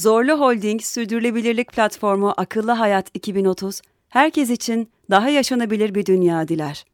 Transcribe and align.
Zorlu 0.00 0.32
Holding 0.32 0.82
Sürdürülebilirlik 0.82 1.72
Platformu 1.72 2.34
Akıllı 2.36 2.72
Hayat 2.72 3.10
2030, 3.14 3.82
herkes 4.08 4.50
için 4.50 4.90
daha 5.10 5.28
yaşanabilir 5.28 5.94
bir 5.94 6.06
dünya 6.06 6.48
diler. 6.48 6.84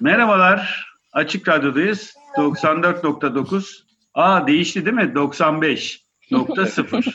Merhabalar, 0.00 0.86
Açık 1.12 1.48
Radyo'dayız. 1.48 2.14
94.9. 2.36 3.82
Aa 4.14 4.46
değişti 4.46 4.86
değil 4.86 4.96
mi? 4.96 5.12
95.0. 5.14 6.00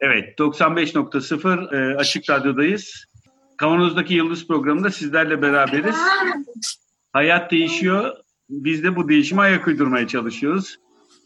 evet, 0.00 0.38
95.0 0.38 1.76
e, 1.76 1.96
Açık 1.96 2.30
Radyo'dayız. 2.30 3.04
Kavanozdaki 3.56 4.14
Yıldız 4.14 4.46
programında 4.46 4.90
sizlerle 4.90 5.42
beraberiz. 5.42 5.96
Hayat 7.12 7.50
değişiyor. 7.50 8.16
Biz 8.50 8.84
de 8.84 8.96
bu 8.96 9.08
değişime 9.08 9.42
ayak 9.42 9.66
uydurmaya 9.66 10.08
çalışıyoruz. 10.08 10.76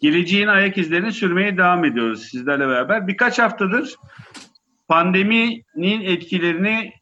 Geleceğin 0.02 0.46
ayak 0.46 0.78
izlerini 0.78 1.12
sürmeye 1.12 1.56
devam 1.56 1.84
ediyoruz 1.84 2.22
sizlerle 2.22 2.68
beraber. 2.68 3.08
Birkaç 3.08 3.38
haftadır 3.38 3.94
pandeminin 4.88 6.02
etkilerini 6.04 6.92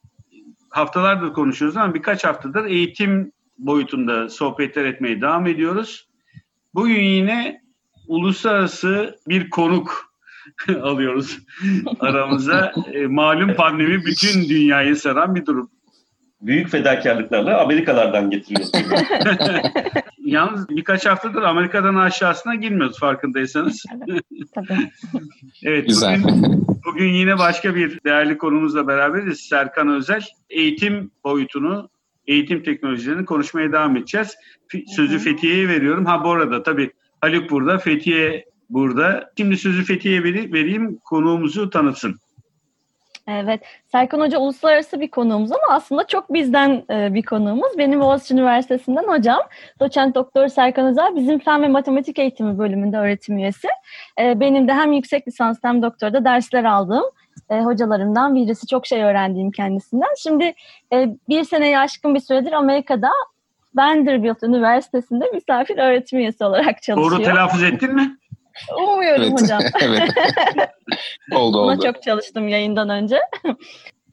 haftalardır 0.70 1.32
konuşuyoruz 1.32 1.76
ama 1.76 1.94
birkaç 1.94 2.24
haftadır 2.24 2.64
eğitim 2.64 3.32
boyutunda 3.58 4.28
sohbetler 4.28 4.84
etmeye 4.84 5.20
devam 5.20 5.46
ediyoruz. 5.46 6.08
Bugün 6.74 7.00
yine 7.00 7.60
uluslararası 8.08 9.18
bir 9.28 9.50
konuk 9.50 10.14
alıyoruz 10.82 11.38
aramıza. 12.00 12.72
E, 12.92 13.06
malum 13.06 13.54
pandemi 13.54 14.04
bütün 14.04 14.48
dünyayı 14.48 14.96
saran 14.96 15.34
bir 15.34 15.46
durum. 15.46 15.70
Büyük 16.40 16.68
fedakarlıklarla 16.68 17.60
Amerikalardan 17.60 18.30
getiriyoruz. 18.30 18.72
Yalnız 20.34 20.68
birkaç 20.68 21.06
haftadır 21.06 21.42
Amerika'dan 21.42 21.94
aşağısına 21.94 22.54
girmiyoruz 22.54 22.98
farkındaysanız. 22.98 23.84
Tabii. 24.54 24.90
evet, 25.62 25.88
Güzel. 25.88 26.22
Bugün, 26.22 26.66
bugün 26.86 27.12
yine 27.12 27.38
başka 27.38 27.74
bir 27.74 28.00
değerli 28.04 28.38
konumuzla 28.38 28.88
beraberiz. 28.88 29.40
Serkan 29.40 29.88
Özel. 29.88 30.24
Eğitim 30.50 31.10
boyutunu, 31.24 31.88
eğitim 32.27 32.62
teknolojilerini 32.62 33.24
konuşmaya 33.24 33.72
devam 33.72 33.96
edeceğiz. 33.96 34.36
Sözü 34.86 35.18
Fethiye'ye 35.18 35.68
veriyorum. 35.68 36.05
Ha 36.05 36.24
bu 36.24 36.30
arada 36.30 36.62
tabii 36.62 36.90
Haluk 37.20 37.50
burada, 37.50 37.78
Fethiye 37.78 38.44
burada. 38.70 39.30
Şimdi 39.36 39.56
sözü 39.56 39.84
Fethiye'ye 39.84 40.24
vereyim, 40.52 40.98
konuğumuzu 41.05 41.70
tanıtsın. 41.70 42.16
Evet. 43.28 43.61
Serkan 43.92 44.20
Hoca 44.20 44.39
uluslararası 44.39 45.00
bir 45.00 45.11
konuğumuz 45.11 45.53
ama 45.53 45.62
aslında 45.70 46.06
çok 46.06 46.33
bizden 46.33 46.84
e, 46.91 47.14
bir 47.14 47.22
konuğumuz. 47.22 47.78
Benim 47.78 48.00
Boğaziçi 48.00 48.34
Üniversitesi'nden 48.34 49.05
hocam. 49.05 49.41
Doçent 49.80 50.14
Doktor 50.14 50.48
Serkan 50.48 50.86
Özel 50.86 51.17
bizim 51.17 51.39
Fen 51.39 51.62
ve 51.62 51.69
Matematik 51.69 52.18
Eğitimi 52.18 52.58
bölümünde 52.58 52.96
öğretim 52.98 53.39
üyesi. 53.39 53.68
E, 54.20 54.40
benim 54.40 54.68
de 54.68 54.73
hem 54.73 54.92
yüksek 54.92 55.29
lisans 55.29 55.58
hem 55.63 55.83
doktorda 55.83 56.24
dersler 56.24 56.64
aldığım 56.64 57.05
e, 57.51 57.61
hocalarımdan 57.61 58.34
birisi. 58.34 58.67
Çok 58.67 58.86
şey 58.86 59.02
öğrendiğim 59.02 59.51
kendisinden. 59.51 60.14
Şimdi 60.18 60.55
e, 60.92 61.08
bir 61.29 61.45
seneye 61.45 61.79
aşkın 61.79 62.14
bir 62.14 62.20
süredir 62.20 62.52
Amerika'da 62.52 63.11
Vanderbilt 63.74 64.42
Üniversitesi'nde 64.42 65.30
misafir 65.34 65.79
öğretim 65.79 66.18
üyesi 66.18 66.45
olarak 66.45 66.83
çalışıyor. 66.83 67.11
Doğru 67.11 67.23
telaffuz 67.23 67.63
ettin 67.63 67.95
mi? 67.95 68.17
Umuyorum 68.78 69.22
Evet. 69.22 69.42
hocam. 69.42 69.60
evet. 69.82 70.10
oldu 71.32 71.62
Buna 71.62 71.72
oldu. 71.72 71.82
çok 71.82 72.02
çalıştım 72.02 72.48
yayından 72.48 72.88
önce. 72.88 73.18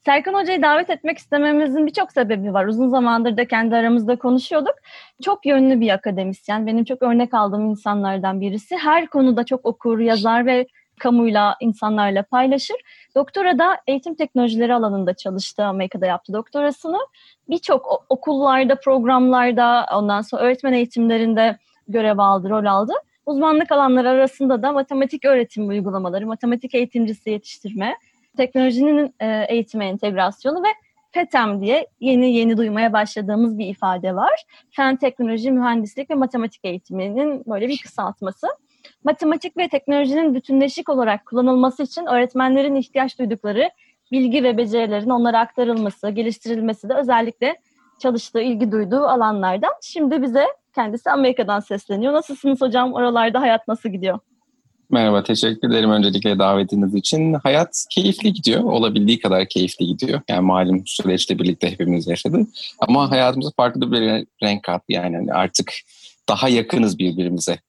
Serkan 0.05 0.33
Hoca'yı 0.33 0.61
davet 0.61 0.89
etmek 0.89 1.17
istememizin 1.17 1.87
birçok 1.87 2.11
sebebi 2.11 2.53
var. 2.53 2.65
Uzun 2.65 2.89
zamandır 2.89 3.37
da 3.37 3.47
kendi 3.47 3.75
aramızda 3.75 4.15
konuşuyorduk. 4.15 4.75
Çok 5.23 5.45
yönlü 5.45 5.79
bir 5.79 5.89
akademisyen. 5.89 6.67
Benim 6.67 6.83
çok 6.85 7.01
örnek 7.01 7.33
aldığım 7.33 7.69
insanlardan 7.69 8.41
birisi. 8.41 8.77
Her 8.77 9.07
konuda 9.07 9.43
çok 9.43 9.65
okur, 9.65 9.99
yazar 9.99 10.45
ve 10.45 10.67
kamuyla, 10.99 11.55
insanlarla 11.59 12.23
paylaşır. 12.23 12.75
Doktora 13.15 13.59
da 13.59 13.77
eğitim 13.87 14.15
teknolojileri 14.15 14.73
alanında 14.73 15.13
çalıştı. 15.13 15.63
Amerika'da 15.65 16.05
yaptı 16.05 16.33
doktorasını. 16.33 16.97
Birçok 17.49 18.05
okullarda, 18.09 18.75
programlarda, 18.75 19.85
ondan 19.93 20.21
sonra 20.21 20.41
öğretmen 20.41 20.73
eğitimlerinde 20.73 21.57
görev 21.87 22.17
aldı, 22.17 22.49
rol 22.49 22.65
aldı. 22.65 22.93
Uzmanlık 23.25 23.71
alanları 23.71 24.09
arasında 24.09 24.61
da 24.61 24.71
matematik 24.71 25.25
öğretim 25.25 25.67
uygulamaları, 25.67 26.27
matematik 26.27 26.75
eğitimcisi 26.75 27.29
yetiştirme, 27.29 27.95
teknolojinin 28.37 29.15
e, 29.19 29.45
eğitime 29.49 29.85
entegrasyonu 29.85 30.63
ve 30.63 30.67
FETEM 31.11 31.61
diye 31.61 31.87
yeni 31.99 32.33
yeni 32.33 32.57
duymaya 32.57 32.93
başladığımız 32.93 33.57
bir 33.57 33.65
ifade 33.65 34.15
var. 34.15 34.43
Fen, 34.71 34.95
teknoloji, 34.95 35.51
mühendislik 35.51 36.09
ve 36.09 36.15
matematik 36.15 36.65
eğitiminin 36.65 37.43
böyle 37.47 37.67
bir 37.67 37.77
kısaltması. 37.77 38.47
Matematik 39.03 39.57
ve 39.57 39.67
teknolojinin 39.67 40.35
bütünleşik 40.35 40.89
olarak 40.89 41.25
kullanılması 41.25 41.83
için 41.83 42.05
öğretmenlerin 42.05 42.75
ihtiyaç 42.75 43.19
duydukları 43.19 43.69
bilgi 44.11 44.43
ve 44.43 44.57
becerilerin 44.57 45.09
onlara 45.09 45.39
aktarılması, 45.39 46.09
geliştirilmesi 46.09 46.89
de 46.89 46.93
özellikle 46.93 47.55
çalıştığı, 47.99 48.41
ilgi 48.41 48.71
duyduğu 48.71 49.03
alanlardan. 49.03 49.71
Şimdi 49.81 50.21
bize 50.21 50.45
kendisi 50.75 51.09
Amerika'dan 51.09 51.59
sesleniyor. 51.59 52.13
Nasılsınız 52.13 52.61
hocam? 52.61 52.93
Oralarda 52.93 53.41
hayat 53.41 53.67
nasıl 53.67 53.89
gidiyor? 53.89 54.19
Merhaba, 54.89 55.23
teşekkür 55.23 55.69
ederim 55.69 55.91
öncelikle 55.91 56.39
davetiniz 56.39 56.95
için. 56.95 57.33
Hayat 57.33 57.85
keyifli 57.89 58.33
gidiyor, 58.33 58.63
olabildiği 58.63 59.19
kadar 59.19 59.47
keyifli 59.47 59.85
gidiyor. 59.85 60.21
Yani 60.29 60.41
malum 60.41 60.83
süreçle 60.85 61.39
birlikte 61.39 61.71
hepimiz 61.71 62.07
yaşadık. 62.07 62.47
Ama 62.79 63.11
hayatımıza 63.11 63.51
farklı 63.57 63.91
bir 63.91 64.27
renk 64.43 64.63
kattı 64.63 64.85
yani 64.87 65.15
Hani 65.15 65.33
artık 65.33 65.73
daha 66.29 66.49
yakınız 66.49 66.99
birbirimize. 66.99 67.59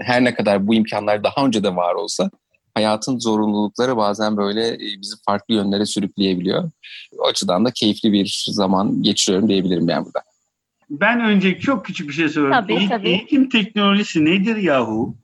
Her 0.00 0.24
ne 0.24 0.34
kadar 0.34 0.66
bu 0.66 0.74
imkanlar 0.74 1.24
daha 1.24 1.46
önce 1.46 1.64
de 1.64 1.76
var 1.76 1.94
olsa 1.94 2.30
hayatın 2.74 3.18
zorunlulukları 3.18 3.96
bazen 3.96 4.36
böyle 4.36 4.68
e, 4.68 5.00
bizi 5.00 5.14
farklı 5.26 5.54
yönlere 5.54 5.86
sürükleyebiliyor. 5.86 6.70
O 7.18 7.26
açıdan 7.26 7.64
da 7.64 7.70
keyifli 7.70 8.12
bir 8.12 8.46
zaman 8.48 9.02
geçiriyorum 9.02 9.48
diyebilirim 9.48 9.88
yani 9.88 10.04
burada. 10.04 10.29
Ben 10.90 11.20
önce 11.20 11.58
çok 11.58 11.84
küçük 11.86 12.08
bir 12.08 12.14
şey 12.14 12.28
soruyorum. 12.28 12.56
Tabii, 12.56 12.88
tabii. 12.88 13.08
Eğitim 13.08 13.48
teknolojisi 13.48 14.24
nedir 14.24 14.56
yahu? 14.56 15.14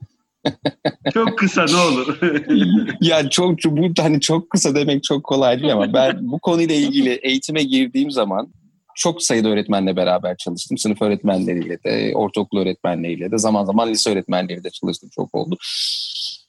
çok 1.13 1.37
kısa 1.37 1.65
ne 1.65 1.75
olur. 1.75 2.19
ya 3.01 3.29
çok 3.29 3.61
çok- 3.61 3.77
bu 3.77 3.93
hani 3.99 4.21
çok 4.21 4.49
kısa 4.49 4.75
demek 4.75 5.03
çok 5.03 5.23
kolay 5.23 5.59
değil 5.61 5.73
ama 5.73 5.93
ben 5.93 6.17
bu 6.21 6.39
konuyla 6.39 6.75
ilgili 6.75 7.09
eğitime 7.09 7.63
girdiğim 7.63 8.11
zaman 8.11 8.53
çok 8.95 9.23
sayıda 9.23 9.49
öğretmenle 9.49 9.95
beraber 9.95 10.37
çalıştım. 10.37 10.77
Sınıf 10.77 11.01
öğretmenleriyle 11.01 11.83
de, 11.83 12.11
ortaokul 12.15 12.57
öğretmenleriyle 12.57 13.31
de, 13.31 13.37
zaman 13.37 13.65
zaman 13.65 13.89
lise 13.89 14.09
öğretmenleriyle 14.11 14.63
de 14.63 14.69
çalıştım. 14.69 15.09
Çok 15.15 15.35
oldu. 15.35 15.57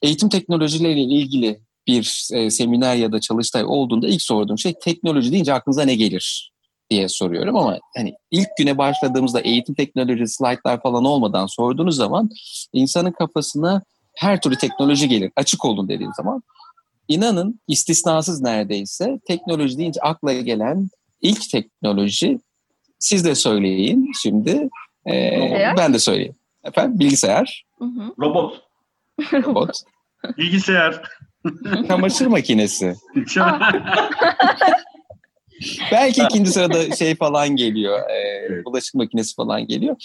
Eğitim 0.03 0.29
teknolojileriyle 0.29 1.15
ilgili 1.15 1.61
bir 1.87 2.29
e, 2.33 2.51
seminer 2.51 2.97
ya 2.97 3.13
da 3.13 3.21
çalıştay 3.21 3.65
olduğunda 3.65 4.09
ilk 4.09 4.23
sorduğum 4.23 4.59
şey 4.59 4.75
teknoloji 4.83 5.33
deyince 5.33 5.53
aklınıza 5.53 5.83
ne 5.85 5.95
gelir 5.95 6.53
diye 6.91 7.09
soruyorum 7.09 7.57
ama 7.57 7.79
hani 7.97 8.15
ilk 8.31 8.49
güne 8.59 8.79
başladığımızda 8.79 9.41
eğitim 9.41 9.75
teknoloji 9.75 10.27
slaytlar 10.29 10.83
falan 10.83 11.05
olmadan 11.05 11.47
sorduğunuz 11.47 11.97
zaman 11.97 12.31
insanın 12.73 13.13
kafasına 13.13 13.83
her 14.17 14.41
türlü 14.41 14.57
teknoloji 14.57 15.09
gelir. 15.09 15.33
Açık 15.37 15.65
olun 15.65 15.89
dediğim 15.89 16.13
zaman. 16.17 16.43
İnanın 17.09 17.61
istisnasız 17.69 18.41
neredeyse 18.43 19.21
teknoloji 19.27 19.79
deyince 19.79 20.01
akla 20.01 20.33
gelen 20.33 20.89
ilk 21.23 21.51
teknoloji 21.51 22.39
siz 22.99 23.25
de 23.25 23.35
söyleyin 23.35 24.13
şimdi. 24.23 24.69
Ee, 25.07 25.73
ben 25.79 25.95
de 25.95 25.99
söyleyeyim. 25.99 26.35
Efendim 26.65 26.99
bilgisayar, 26.99 27.65
Hı 27.79 27.85
hı. 27.85 28.13
Robot. 28.21 28.63
robot, 29.33 29.71
Bilgisayar. 30.39 31.03
çamaşır 31.89 32.27
makinesi. 32.27 32.95
Belki 35.93 36.23
ikinci 36.23 36.51
sırada 36.51 36.97
şey 36.97 37.15
falan 37.15 37.57
geliyor. 37.57 37.99
e, 37.99 38.13
Evet. 38.49 38.65
bulaşık 38.67 38.95
makinesi 38.95 39.35
falan 39.35 39.67
geliyor. 39.67 39.97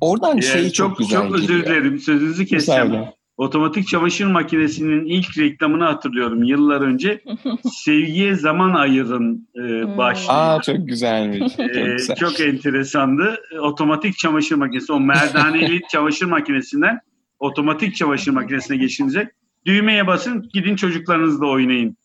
Oradan 0.00 0.38
Ee, 0.38 0.42
şey 0.42 0.70
çok, 0.70 0.88
çok 0.88 0.98
güzel 0.98 1.22
çok 1.22 1.34
özür 1.34 1.48
geliyor. 1.48 1.66
dilerim. 1.66 1.98
Sözünüzü 1.98 2.46
keseceğim. 2.46 2.86
Müsaade. 2.88 3.12
Otomatik 3.36 3.88
çamaşır 3.88 4.24
makinesinin 4.26 5.04
ilk 5.06 5.38
reklamını 5.38 5.84
hatırlıyorum 5.84 6.42
yıllar 6.44 6.80
önce. 6.80 7.20
Sevgiye 7.84 8.34
zaman 8.34 8.74
ayırın 8.74 9.48
e, 9.56 9.60
Hmm. 9.60 9.98
başlığı. 9.98 10.32
Aa 10.32 10.62
çok 10.62 10.88
güzelmiş. 10.88 11.56
Çok 11.56 11.76
Ee, 11.76 11.94
güzel. 11.96 12.16
çok 12.16 12.40
enteresandı. 12.40 13.40
Otomatik 13.62 14.18
çamaşır 14.18 14.56
makinesi, 14.56 14.92
o 14.92 15.00
merdaneli 15.00 15.80
çamaşır 15.92 16.26
makinesinden 16.26 16.98
otomatik 17.38 17.96
çamaşır 17.96 18.32
makinesine 18.32 18.76
geçince 18.76 19.30
düğmeye 19.66 20.06
basın, 20.06 20.48
gidin 20.54 20.76
çocuklarınızla 20.76 21.46
oynayın 21.46 21.96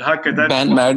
hakikaten 0.00 0.50
Ben 0.50 0.74
mer 0.74 0.96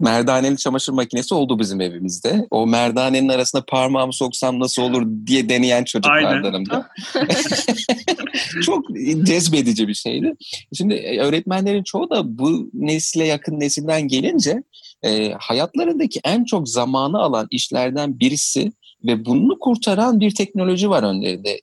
merdaneli 0.00 0.56
çamaşır 0.56 0.92
makinesi 0.92 1.34
oldu 1.34 1.58
bizim 1.58 1.80
evimizde. 1.80 2.46
O 2.50 2.66
merdanenin 2.66 3.28
arasına 3.28 3.62
parmağımı 3.68 4.12
soksam 4.12 4.60
nasıl 4.60 4.82
olur 4.82 5.06
diye 5.26 5.48
deneyen 5.48 5.84
çocuklardanım 5.84 6.70
da. 6.70 6.88
Çok 8.62 8.86
cezbedici 9.22 9.88
bir 9.88 9.94
şeydi. 9.94 10.34
Şimdi 10.72 10.94
e, 10.94 11.18
öğretmenlerin 11.18 11.82
çoğu 11.82 12.10
da 12.10 12.38
bu 12.38 12.70
nesile 12.74 13.24
yakın 13.24 13.60
nesilden 13.60 14.08
gelince 14.08 14.62
e, 15.02 15.32
hayatlarındaki 15.32 16.20
en 16.24 16.44
çok 16.44 16.68
zamanı 16.68 17.18
alan 17.18 17.46
işlerden 17.50 18.20
birisi 18.20 18.72
ve 19.04 19.24
bunu 19.24 19.58
kurtaran 19.58 20.20
bir 20.20 20.34
teknoloji 20.34 20.90
var 20.90 21.02
önlerinde. 21.02 21.60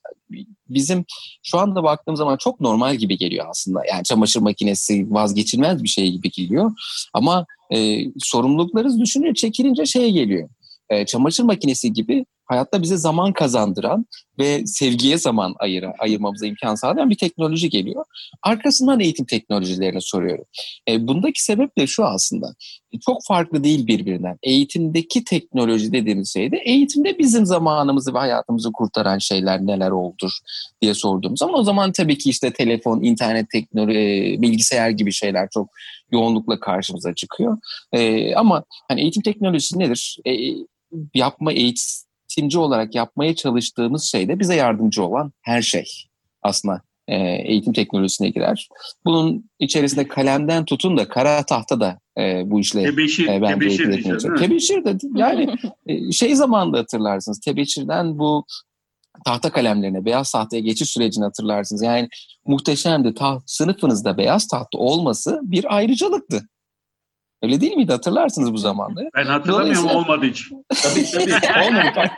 Bizim 0.68 1.04
şu 1.42 1.58
anda 1.58 1.82
baktığım 1.82 2.16
zaman 2.16 2.36
çok 2.36 2.60
normal 2.60 2.96
gibi 2.96 3.18
geliyor 3.18 3.46
aslında. 3.50 3.80
Yani 3.92 4.04
çamaşır 4.04 4.40
makinesi 4.40 5.06
vazgeçilmez 5.10 5.82
bir 5.82 5.88
şey 5.88 6.12
gibi 6.12 6.30
geliyor. 6.30 6.72
Ama 7.14 7.46
e, 7.74 8.04
sorumluluklarınız 8.18 9.00
düşününce 9.00 9.34
çekilince 9.34 9.86
şey 9.86 10.12
geliyor. 10.12 10.48
E, 10.90 11.06
çamaşır 11.06 11.44
makinesi 11.44 11.92
gibi 11.92 12.24
hayatta 12.52 12.82
bize 12.82 12.96
zaman 12.96 13.32
kazandıran 13.32 14.06
ve 14.38 14.66
sevgiye 14.66 15.18
zaman 15.18 15.54
ayıra, 15.58 15.94
ayırmamıza 15.98 16.46
imkan 16.46 16.74
sağlayan 16.74 17.10
bir 17.10 17.16
teknoloji 17.16 17.70
geliyor. 17.70 18.04
Arkasından 18.42 19.00
eğitim 19.00 19.26
teknolojilerini 19.26 20.02
soruyorum. 20.02 20.44
E, 20.88 21.08
bundaki 21.08 21.44
sebep 21.44 21.78
de 21.78 21.86
şu 21.86 22.04
aslında. 22.04 22.54
Çok 23.06 23.24
farklı 23.26 23.64
değil 23.64 23.86
birbirinden. 23.86 24.38
Eğitimdeki 24.42 25.24
teknoloji 25.24 25.92
dediğimiz 25.92 26.32
şeyde 26.32 26.56
eğitimde 26.64 27.18
bizim 27.18 27.46
zamanımızı 27.46 28.14
ve 28.14 28.18
hayatımızı 28.18 28.72
kurtaran 28.72 29.18
şeyler 29.18 29.66
neler 29.66 29.90
oldur 29.90 30.30
diye 30.82 30.94
sorduğum 30.94 31.36
zaman 31.36 31.60
o 31.60 31.62
zaman 31.62 31.92
tabii 31.92 32.18
ki 32.18 32.30
işte 32.30 32.52
telefon, 32.52 33.02
internet 33.02 33.50
teknoloji, 33.50 33.98
e, 33.98 34.42
bilgisayar 34.42 34.90
gibi 34.90 35.12
şeyler 35.12 35.48
çok 35.50 35.70
yoğunlukla 36.12 36.60
karşımıza 36.60 37.14
çıkıyor. 37.14 37.58
E, 37.92 38.34
ama 38.34 38.64
hani 38.88 39.00
eğitim 39.00 39.22
teknolojisi 39.22 39.78
nedir? 39.78 40.16
E, 40.26 40.32
yapma 41.14 41.52
eğitimci 42.32 42.58
olarak 42.58 42.94
yapmaya 42.94 43.34
çalıştığımız 43.34 44.04
şey 44.04 44.28
de 44.28 44.38
bize 44.38 44.54
yardımcı 44.54 45.04
olan 45.04 45.32
her 45.40 45.62
şey 45.62 45.84
aslında 46.42 46.82
e, 47.08 47.16
eğitim 47.16 47.72
teknolojisine 47.72 48.28
girer. 48.28 48.68
Bunun 49.04 49.50
içerisinde 49.58 50.08
kalemden 50.08 50.64
tutun 50.64 50.96
da 50.96 51.08
kara 51.08 51.42
tahta 51.42 51.80
da 51.80 51.98
e, 52.18 52.42
bu 52.50 52.60
işle 52.60 52.82
tebeşir, 52.82 53.28
e, 53.28 53.42
bence 53.42 53.54
tebeşir 53.54 53.92
diyeceğiz, 53.92 53.98
etmeye 53.98 54.20
değil 54.20 54.32
mi? 54.32 54.38
Tebeşir 54.38 54.84
de 54.84 54.98
yani 55.14 55.54
e, 55.86 56.12
şey 56.12 56.34
zamanında 56.34 56.78
hatırlarsınız. 56.78 57.40
Tebeşirden 57.40 58.18
bu 58.18 58.44
tahta 59.24 59.52
kalemlerine, 59.52 60.04
beyaz 60.04 60.32
tahtaya 60.32 60.60
geçiş 60.60 60.88
sürecini 60.88 61.24
hatırlarsınız. 61.24 61.82
Yani 61.82 62.08
muhteşemdi. 62.46 63.14
Ta, 63.14 63.38
sınıfınızda 63.46 64.18
beyaz 64.18 64.46
tahta 64.46 64.78
olması 64.78 65.40
bir 65.42 65.76
ayrıcalıktı. 65.76 66.42
Öyle 67.42 67.60
değil 67.60 67.76
miydi? 67.76 67.92
Hatırlarsınız 67.92 68.52
bu 68.52 68.58
zamanları. 68.58 69.10
Ben 69.16 69.24
hatırlamıyorum 69.24 69.84
Dolayısıyla- 69.84 69.98
olmadı 69.98 70.26
hiç. 70.26 70.48
Tabii 70.82 71.04
tabii. 71.12 71.68
Olmadı. 71.68 72.10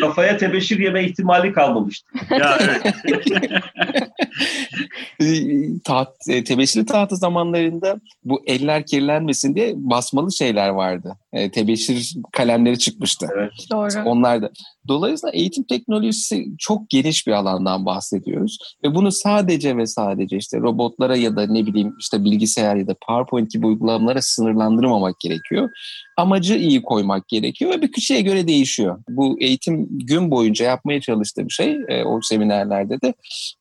Kafaya 0.00 0.36
tebeşir 0.36 0.78
yeme 0.78 1.04
ihtimali 1.04 1.52
kalmamıştı. 1.52 2.06
Ya 2.30 2.58
evet. 2.60 2.94
E, 5.20 5.24
taht, 5.84 6.08
e, 6.28 6.44
tebeşirli 6.44 6.86
tahta 6.86 7.16
zamanlarında 7.16 7.96
bu 8.24 8.42
eller 8.46 8.86
kirlenmesin 8.86 9.54
diye 9.54 9.72
basmalı 9.76 10.32
şeyler 10.32 10.68
vardı. 10.68 11.16
E, 11.32 11.50
tebeşir 11.50 12.16
kalemleri 12.32 12.78
çıkmıştı. 12.78 13.28
Doğru. 13.72 14.08
Onlar 14.08 14.42
da. 14.42 14.50
Dolayısıyla 14.88 15.32
eğitim 15.32 15.64
teknolojisi 15.64 16.46
çok 16.58 16.90
geniş 16.90 17.26
bir 17.26 17.32
alandan 17.32 17.86
bahsediyoruz. 17.86 18.58
Ve 18.84 18.94
bunu 18.94 19.12
sadece 19.12 19.76
ve 19.76 19.86
sadece 19.86 20.36
işte 20.36 20.60
robotlara 20.60 21.16
ya 21.16 21.36
da 21.36 21.46
ne 21.46 21.66
bileyim 21.66 21.94
işte 22.00 22.24
bilgisayar 22.24 22.76
ya 22.76 22.86
da 22.86 22.94
PowerPoint 23.06 23.50
gibi 23.50 23.66
uygulamalara 23.66 24.22
sınırlandırmamak 24.22 25.20
gerekiyor. 25.20 25.70
Amacı 26.16 26.54
iyi 26.54 26.82
koymak 26.82 27.28
gerekiyor 27.28 27.70
ve 27.70 27.82
bir 27.82 27.92
kişiye 27.92 28.20
göre 28.20 28.48
değişiyor. 28.48 29.02
Bu 29.08 29.40
eğitim 29.40 29.88
gün 29.90 30.30
boyunca 30.30 30.64
yapmaya 30.64 31.00
çalıştığım 31.00 31.50
şey 31.50 31.76
e, 31.88 32.04
o 32.04 32.20
seminerlerde 32.22 33.00
de 33.00 33.14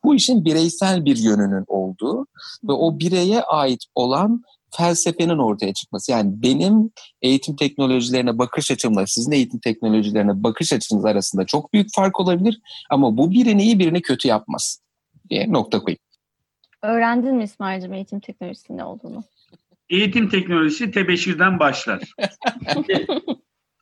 bu 0.04 0.16
işin 0.16 0.46
bireysel 0.46 1.06
bir 1.06 1.18
yönünün 1.18 1.66
olduğu 1.68 2.26
ve 2.64 2.72
o 2.72 3.00
bireye 3.00 3.42
ait 3.42 3.86
olan 3.96 4.44
felsefenin 4.78 5.38
ortaya 5.38 5.74
çıkması. 5.74 6.12
Yani 6.12 6.32
benim 6.36 6.92
eğitim 7.22 7.56
teknolojilerine 7.56 8.38
bakış 8.38 8.72
açımla 8.72 9.08
sizin 9.08 9.32
eğitim 9.32 9.60
teknolojilerine 9.60 10.44
bakış 10.44 10.74
açınız 10.74 11.06
arasında 11.06 11.46
çok 11.46 11.74
büyük 11.74 11.88
fark 11.96 12.20
olabilir 12.20 12.62
ama 12.90 13.18
bu 13.18 13.32
birini 13.32 13.64
iyi 13.64 13.80
birini 13.80 14.02
kötü 14.02 14.28
yapmaz 14.28 14.82
diye 15.30 15.52
nokta 15.52 15.80
koyayım. 15.80 16.00
Öğrendin 16.82 17.36
mi 17.36 17.44
İsmail'cim 17.44 17.94
eğitim 17.94 18.20
teknolojisinin 18.20 18.78
ne 18.78 18.84
olduğunu? 18.84 19.24
Eğitim 19.90 20.30
teknolojisi 20.30 20.92
tebeşirden 20.92 21.60
başlar. 21.60 22.02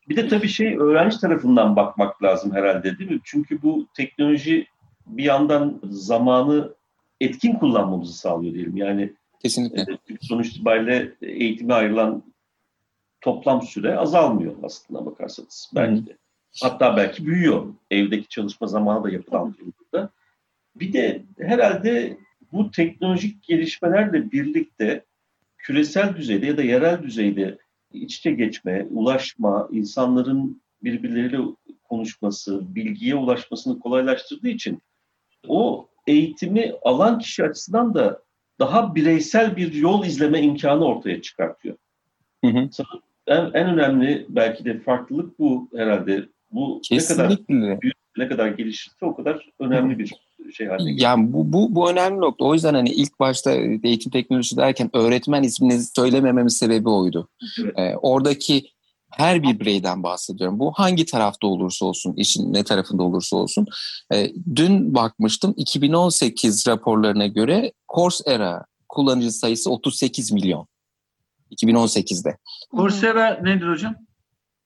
Bir 0.09 0.15
de 0.15 0.27
tabii 0.27 0.47
şey 0.47 0.77
öğrenci 0.77 1.19
tarafından 1.19 1.75
bakmak 1.75 2.23
lazım 2.23 2.51
herhalde 2.53 2.97
değil 2.97 3.11
mi? 3.11 3.19
Çünkü 3.23 3.61
bu 3.61 3.87
teknoloji 3.95 4.65
bir 5.05 5.23
yandan 5.23 5.81
zamanı 5.83 6.75
etkin 7.21 7.53
kullanmamızı 7.53 8.13
sağlıyor 8.13 8.53
diyelim. 8.53 8.77
Yani 8.77 9.13
Kesinlikle. 9.43 9.81
e, 9.81 9.97
sonuç 10.21 10.47
itibariyle 10.47 11.13
eğitime 11.21 11.73
ayrılan 11.73 12.23
toplam 13.21 13.61
süre 13.61 13.97
azalmıyor 13.97 14.55
aslında 14.63 15.05
bakarsanız 15.05 15.71
belki 15.75 16.05
de. 16.05 16.17
Hatta 16.61 16.97
belki 16.97 17.25
büyüyor 17.25 17.73
evdeki 17.91 18.27
çalışma 18.27 18.67
zamanı 18.67 19.03
da 19.03 19.09
yapılan 19.09 19.53
durumda. 19.53 20.09
Bir 20.75 20.93
de 20.93 21.23
herhalde 21.37 22.17
bu 22.51 22.71
teknolojik 22.71 23.43
gelişmelerle 23.43 24.31
birlikte 24.31 25.05
küresel 25.57 26.15
düzeyde 26.15 26.45
ya 26.45 26.57
da 26.57 26.63
yerel 26.63 27.03
düzeyde 27.03 27.57
iç 27.93 28.17
içe 28.17 28.31
geçme, 28.31 28.87
ulaşma, 28.89 29.69
insanların 29.71 30.61
birbirleriyle 30.83 31.37
konuşması, 31.83 32.75
bilgiye 32.75 33.15
ulaşmasını 33.15 33.79
kolaylaştırdığı 33.79 34.49
için 34.49 34.81
o 35.47 35.87
eğitimi 36.07 36.73
alan 36.81 37.19
kişi 37.19 37.43
açısından 37.43 37.93
da 37.93 38.21
daha 38.61 38.95
bireysel 38.95 39.55
bir 39.55 39.73
yol 39.73 40.05
izleme 40.05 40.41
imkanı 40.41 40.85
ortaya 40.85 41.21
çıkartıyor. 41.21 41.75
Hı 42.45 42.51
hı. 42.51 42.69
En, 43.27 43.51
en 43.53 43.69
önemli 43.69 44.25
belki 44.29 44.65
de 44.65 44.79
farklılık 44.79 45.39
bu 45.39 45.69
herhalde. 45.75 46.25
Bu 46.51 46.81
ne 46.91 46.97
kadar 46.97 47.29
Kesinlikle. 47.29 47.79
ne 48.17 48.27
kadar 48.27 48.47
gelişirse 48.47 49.05
o 49.05 49.15
kadar 49.15 49.49
önemli 49.59 49.99
bir 49.99 50.13
şey 50.53 50.67
haline 50.67 50.91
geliyor. 50.91 51.09
Yani 51.09 51.33
bu, 51.33 51.53
bu, 51.53 51.75
bu 51.75 51.91
önemli 51.91 52.19
nokta. 52.19 52.45
O 52.45 52.53
yüzden 52.53 52.73
hani 52.73 52.89
ilk 52.89 53.19
başta 53.19 53.51
eğitim 53.83 54.11
teknolojisi 54.11 54.57
derken 54.57 54.89
öğretmen 54.93 55.43
ismini 55.43 55.79
söylemememin 55.95 56.47
sebebi 56.47 56.89
oydu. 56.89 57.27
Evet. 57.63 57.79
Ee, 57.79 57.95
oradaki 57.95 58.63
her 59.17 59.43
bir 59.43 59.59
bireyden 59.59 60.03
bahsediyorum. 60.03 60.59
Bu 60.59 60.71
hangi 60.71 61.05
tarafta 61.05 61.47
olursa 61.47 61.85
olsun, 61.85 62.13
işin 62.17 62.53
ne 62.53 62.63
tarafında 62.63 63.03
olursa 63.03 63.37
olsun. 63.37 63.65
Ee, 64.13 64.31
dün 64.55 64.95
bakmıştım 64.95 65.53
2018 65.57 66.67
raporlarına 66.67 67.27
göre 67.27 67.71
Coursera 67.95 68.65
kullanıcı 68.89 69.31
sayısı 69.31 69.71
38 69.71 70.31
milyon. 70.31 70.67
2018'de. 71.51 72.37
Coursera 72.71 73.39
nedir 73.41 73.67
hocam? 73.67 73.95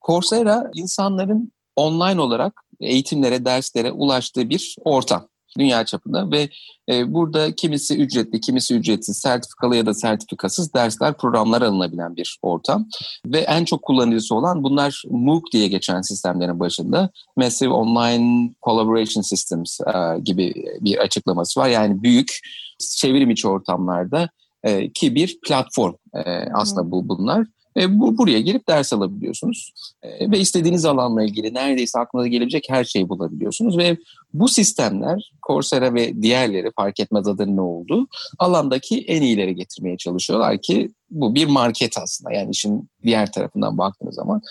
Coursera 0.08 0.72
insanların 0.74 1.52
online 1.76 2.22
olarak 2.22 2.62
eğitimlere, 2.80 3.46
derslere 3.46 3.92
ulaştığı 3.92 4.50
bir 4.50 4.76
ortam 4.84 5.28
dünya 5.60 5.86
çapında 5.86 6.32
ve 6.32 6.50
e, 6.90 7.14
burada 7.14 7.56
kimisi 7.56 7.98
ücretli, 7.98 8.42
kimisi 8.42 8.76
ücretsiz, 8.76 9.18
sertifikalı 9.18 9.76
ya 9.76 9.86
da 9.86 9.94
sertifikasız 9.94 10.74
dersler, 10.74 11.18
programlar 11.18 11.62
alınabilen 11.62 12.16
bir 12.16 12.40
ortam. 12.42 12.88
Ve 13.26 13.40
en 13.40 13.66
çok 13.66 13.82
kullanıcısı 13.82 14.36
olan 14.36 14.64
bunlar 14.64 15.04
MOOC 15.10 15.44
diye 15.54 15.68
geçen 15.68 16.02
sistemlerin 16.02 16.60
başında 16.60 17.10
Massive 17.38 17.74
Online 17.74 18.54
Collaboration 18.64 19.22
Systems 19.22 19.80
e, 19.82 20.20
gibi 20.20 20.54
bir 20.82 20.98
açıklaması 20.98 21.60
var. 21.60 21.70
Yani 21.70 22.04
büyük 22.04 22.40
çevrim 22.80 23.30
içi 23.30 23.48
ortamlarda 23.48 24.30
e, 24.64 24.92
ki 24.92 25.16
bir 25.16 25.40
platform 25.48 25.94
e, 26.14 26.22
aslında 26.54 26.92
bu 26.92 27.10
bunlar. 27.10 27.48
E, 27.78 28.00
bu, 28.00 28.18
buraya 28.18 28.42
gelip 28.42 28.68
ders 28.68 28.94
alabiliyorsunuz. 28.94 29.74
E, 30.04 30.32
ve 30.32 30.40
istediğiniz 30.40 30.86
alanla 30.86 31.24
ilgili 31.24 31.54
neredeyse 31.54 32.00
aklınıza 32.00 32.28
gelebilecek 32.28 32.66
her 32.70 32.84
şeyi 32.84 33.10
bulabiliyorsunuz. 33.10 33.78
Ve 33.78 33.98
bu 34.34 34.48
sistemler 34.48 35.32
Coursera 35.48 35.94
ve 35.94 36.22
diğerleri 36.22 36.72
fark 36.76 37.00
etmez 37.00 37.28
adının 37.28 37.58
ne 37.58 37.62
olduğu 37.62 38.08
alandaki 38.40 39.02
en 39.02 39.22
iyileri 39.22 39.56
getirmeye 39.56 39.98
çalışıyorlar 39.98 40.62
ki 40.62 40.92
bu 41.10 41.36
bir 41.36 41.46
market 41.46 41.98
aslında. 41.98 42.34
Yani 42.34 42.52
işin 42.52 42.90
diğer 43.04 43.32
tarafından 43.32 43.78
baktığınız 43.78 44.16
zaman. 44.16 44.42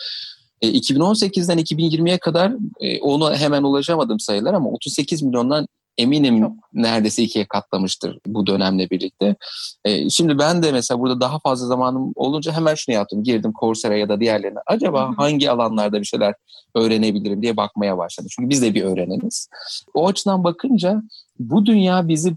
E, 0.61 0.71
2018'den 0.71 1.59
2020'ye 1.59 2.19
kadar 2.19 2.53
e, 2.81 3.01
onu 3.01 3.35
hemen 3.35 3.63
ulaşamadım 3.63 4.21
sayılar 4.21 4.55
ama 4.55 4.71
38 4.71 5.23
milyondan 5.23 5.67
eminim 5.99 6.49
neredeyse 6.73 7.23
ikiye 7.23 7.45
katlamıştır 7.45 8.19
bu 8.27 8.47
dönemle 8.47 8.91
birlikte. 8.91 9.37
E, 9.85 10.11
şimdi 10.11 10.39
ben 10.39 10.63
de 10.63 10.73
mesela 10.73 11.01
burada 11.01 11.21
daha 11.21 11.39
fazla 11.39 11.67
zamanım 11.67 12.13
olunca 12.17 12.53
hemen 12.53 12.75
şunu 12.75 12.95
yaptım. 12.95 13.23
Girdim 13.23 13.53
Coursera 13.61 13.97
ya 13.97 14.09
da 14.09 14.21
diğerlerine. 14.21 14.59
Acaba 14.67 15.07
Hı 15.07 15.09
hı. 15.09 15.15
hangi 15.17 15.51
alanlarda 15.51 16.01
bir 16.01 16.07
şeyler 16.07 16.35
öğrenebilirim 16.75 17.43
diye 17.43 17.57
bakmaya 17.57 17.99
başladım. 17.99 18.29
Çünkü 18.37 18.51
biz 18.51 18.63
de 18.63 18.75
bir 18.75 18.83
öğreneniz. 18.83 19.49
O 19.95 20.09
açıdan 20.09 20.45
bakınca 20.45 21.03
bu 21.39 21.67
dünya 21.67 22.09
bizi 22.09 22.35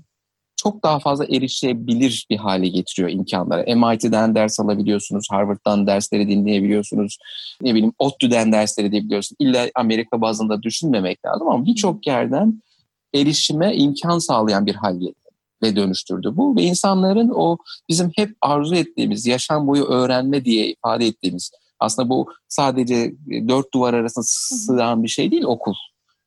çok 0.57 0.83
daha 0.83 0.99
fazla 0.99 1.25
erişebilir 1.25 2.27
bir 2.29 2.37
hale 2.37 2.67
getiriyor 2.67 3.09
imkanları. 3.09 3.75
MIT'den 3.75 4.35
ders 4.35 4.59
alabiliyorsunuz, 4.59 5.27
Harvard'dan 5.31 5.87
dersleri 5.87 6.27
dinleyebiliyorsunuz, 6.27 7.17
ne 7.61 7.75
bileyim 7.75 7.93
ODTÜ'den 7.99 8.51
dersleri 8.51 8.87
dinleyebiliyorsunuz. 8.87 9.37
İlla 9.39 9.69
Amerika 9.75 10.21
bazında 10.21 10.63
düşünmemek 10.63 11.25
lazım 11.25 11.47
ama 11.47 11.65
birçok 11.65 12.07
yerden 12.07 12.61
erişime 13.13 13.75
imkan 13.75 14.19
sağlayan 14.19 14.65
bir 14.65 14.75
hal 14.75 15.01
ve 15.63 15.75
dönüştürdü 15.75 16.33
bu. 16.35 16.55
Ve 16.55 16.63
insanların 16.63 17.31
o 17.35 17.57
bizim 17.89 18.11
hep 18.15 18.29
arzu 18.41 18.75
ettiğimiz, 18.75 19.25
yaşam 19.25 19.67
boyu 19.67 19.83
öğrenme 19.83 20.45
diye 20.45 20.71
ifade 20.71 21.07
ettiğimiz, 21.07 21.51
aslında 21.79 22.09
bu 22.09 22.27
sadece 22.47 23.13
dört 23.47 23.73
duvar 23.73 23.93
arasında 23.93 24.25
sığan 24.27 25.03
bir 25.03 25.07
şey 25.07 25.31
değil 25.31 25.43
okul. 25.43 25.73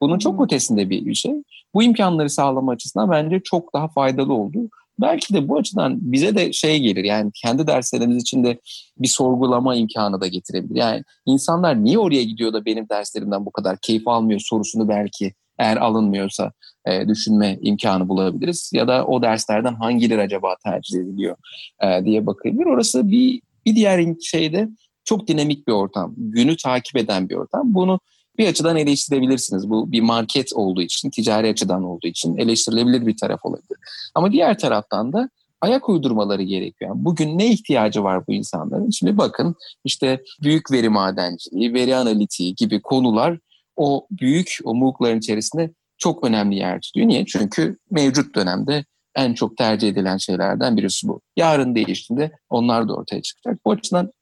Bunun 0.00 0.18
çok 0.18 0.44
ötesinde 0.44 0.90
bir, 0.90 1.06
bir 1.06 1.14
şey. 1.14 1.34
Bu 1.74 1.82
imkanları 1.82 2.30
sağlama 2.30 2.72
açısından 2.72 3.10
bence 3.10 3.40
çok 3.44 3.74
daha 3.74 3.88
faydalı 3.88 4.34
oldu. 4.34 4.58
Belki 5.00 5.34
de 5.34 5.48
bu 5.48 5.58
açıdan 5.58 5.98
bize 6.00 6.34
de 6.34 6.52
şey 6.52 6.80
gelir 6.80 7.04
yani 7.04 7.30
kendi 7.34 7.66
derslerimiz 7.66 8.22
için 8.22 8.44
de 8.44 8.60
bir 8.98 9.08
sorgulama 9.08 9.74
imkanı 9.74 10.20
da 10.20 10.26
getirebilir. 10.26 10.74
Yani 10.74 11.02
insanlar 11.26 11.84
niye 11.84 11.98
oraya 11.98 12.24
gidiyor 12.24 12.52
da 12.52 12.64
benim 12.64 12.88
derslerimden 12.88 13.46
bu 13.46 13.50
kadar 13.50 13.78
keyif 13.82 14.08
almıyor 14.08 14.40
sorusunu 14.44 14.88
belki 14.88 15.34
eğer 15.60 15.76
alınmıyorsa 15.76 16.52
e, 16.86 17.08
düşünme 17.08 17.58
imkanı 17.62 18.08
bulabiliriz. 18.08 18.70
Ya 18.74 18.88
da 18.88 19.06
o 19.06 19.22
derslerden 19.22 19.74
hangileri 19.74 20.20
acaba 20.20 20.56
tercih 20.64 20.98
ediliyor 20.98 21.36
e, 21.82 22.04
diye 22.04 22.26
bakabilir. 22.26 22.66
Orası 22.66 23.10
bir, 23.10 23.42
bir 23.66 23.76
diğer 23.76 24.14
şeyde 24.22 24.68
çok 25.04 25.28
dinamik 25.28 25.66
bir 25.68 25.72
ortam. 25.72 26.14
Günü 26.16 26.56
takip 26.56 26.96
eden 26.96 27.28
bir 27.28 27.34
ortam. 27.34 27.74
Bunu 27.74 28.00
bir 28.38 28.48
açıdan 28.48 28.76
eleştirebilirsiniz. 28.76 29.70
Bu 29.70 29.92
bir 29.92 30.00
market 30.00 30.52
olduğu 30.52 30.82
için, 30.82 31.10
ticari 31.10 31.48
açıdan 31.48 31.84
olduğu 31.84 32.06
için 32.06 32.36
eleştirilebilir 32.36 33.06
bir 33.06 33.16
taraf 33.16 33.40
olabilir. 33.44 33.78
Ama 34.14 34.32
diğer 34.32 34.58
taraftan 34.58 35.12
da 35.12 35.30
ayak 35.60 35.88
uydurmaları 35.88 36.42
gerekiyor. 36.42 36.90
Yani 36.90 37.04
bugün 37.04 37.38
ne 37.38 37.46
ihtiyacı 37.52 38.04
var 38.04 38.26
bu 38.26 38.32
insanların? 38.32 38.90
Şimdi 38.90 39.18
bakın 39.18 39.54
işte 39.84 40.22
büyük 40.42 40.72
veri 40.72 40.88
madenciliği, 40.88 41.74
veri 41.74 41.96
analitiği 41.96 42.54
gibi 42.54 42.82
konular 42.82 43.38
o 43.80 44.06
büyük 44.10 44.58
o 44.64 44.74
MOOC'ların 44.74 45.18
içerisinde 45.18 45.70
çok 45.98 46.24
önemli 46.24 46.56
yer 46.56 46.80
tutuyor. 46.80 47.08
Niye? 47.08 47.24
Çünkü 47.26 47.78
mevcut 47.90 48.34
dönemde 48.34 48.84
en 49.14 49.34
çok 49.34 49.56
tercih 49.56 49.88
edilen 49.88 50.16
şeylerden 50.16 50.76
birisi 50.76 51.08
bu. 51.08 51.20
Yarın 51.36 51.74
değiştiğinde 51.74 52.30
onlar 52.50 52.88
da 52.88 52.94
ortaya 52.94 53.22
çıkacak. 53.22 53.64
Bu 53.64 53.70
açıdan 53.70 54.12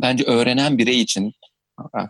bence 0.00 0.24
öğrenen 0.24 0.78
birey 0.78 1.00
için 1.00 1.32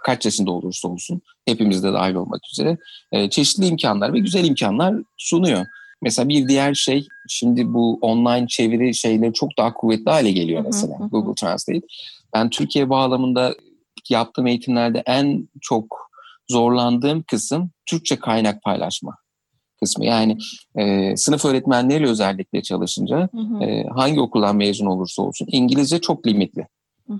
kaç 0.04 0.24
yaşında 0.24 0.50
olursa 0.50 0.88
olsun 0.88 1.22
hepimizde 1.46 1.92
dahil 1.92 2.14
olmak 2.14 2.40
üzere 2.52 2.78
e, 3.12 3.30
çeşitli 3.30 3.66
imkanlar 3.66 4.12
ve 4.12 4.18
güzel 4.18 4.44
imkanlar 4.44 4.94
sunuyor. 5.16 5.66
Mesela 6.02 6.28
bir 6.28 6.48
diğer 6.48 6.74
şey 6.74 7.06
şimdi 7.28 7.74
bu 7.74 7.98
online 8.00 8.46
çeviri 8.48 8.94
şeyleri 8.94 9.32
çok 9.32 9.58
daha 9.58 9.74
kuvvetli 9.74 10.10
hale 10.10 10.32
geliyor 10.32 10.62
mesela 10.66 10.96
Google 11.10 11.34
Translate. 11.34 11.86
Ben 12.34 12.50
Türkiye 12.50 12.90
bağlamında 12.90 13.54
yaptığım 14.10 14.46
eğitimlerde 14.46 15.02
en 15.06 15.48
çok 15.60 16.03
zorlandığım 16.50 17.22
kısım 17.22 17.70
Türkçe 17.86 18.16
kaynak 18.16 18.62
paylaşma 18.62 19.16
kısmı. 19.80 20.04
Yani 20.04 20.38
e, 20.78 21.16
sınıf 21.16 21.44
öğretmenleriyle 21.44 22.08
özellikle 22.08 22.62
çalışınca 22.62 23.28
hı 23.32 23.40
hı. 23.40 23.64
E, 23.64 23.86
hangi 23.94 24.20
okuldan 24.20 24.56
mezun 24.56 24.86
olursa 24.86 25.22
olsun 25.22 25.48
İngilizce 25.50 26.00
çok 26.00 26.26
limitli. 26.26 26.66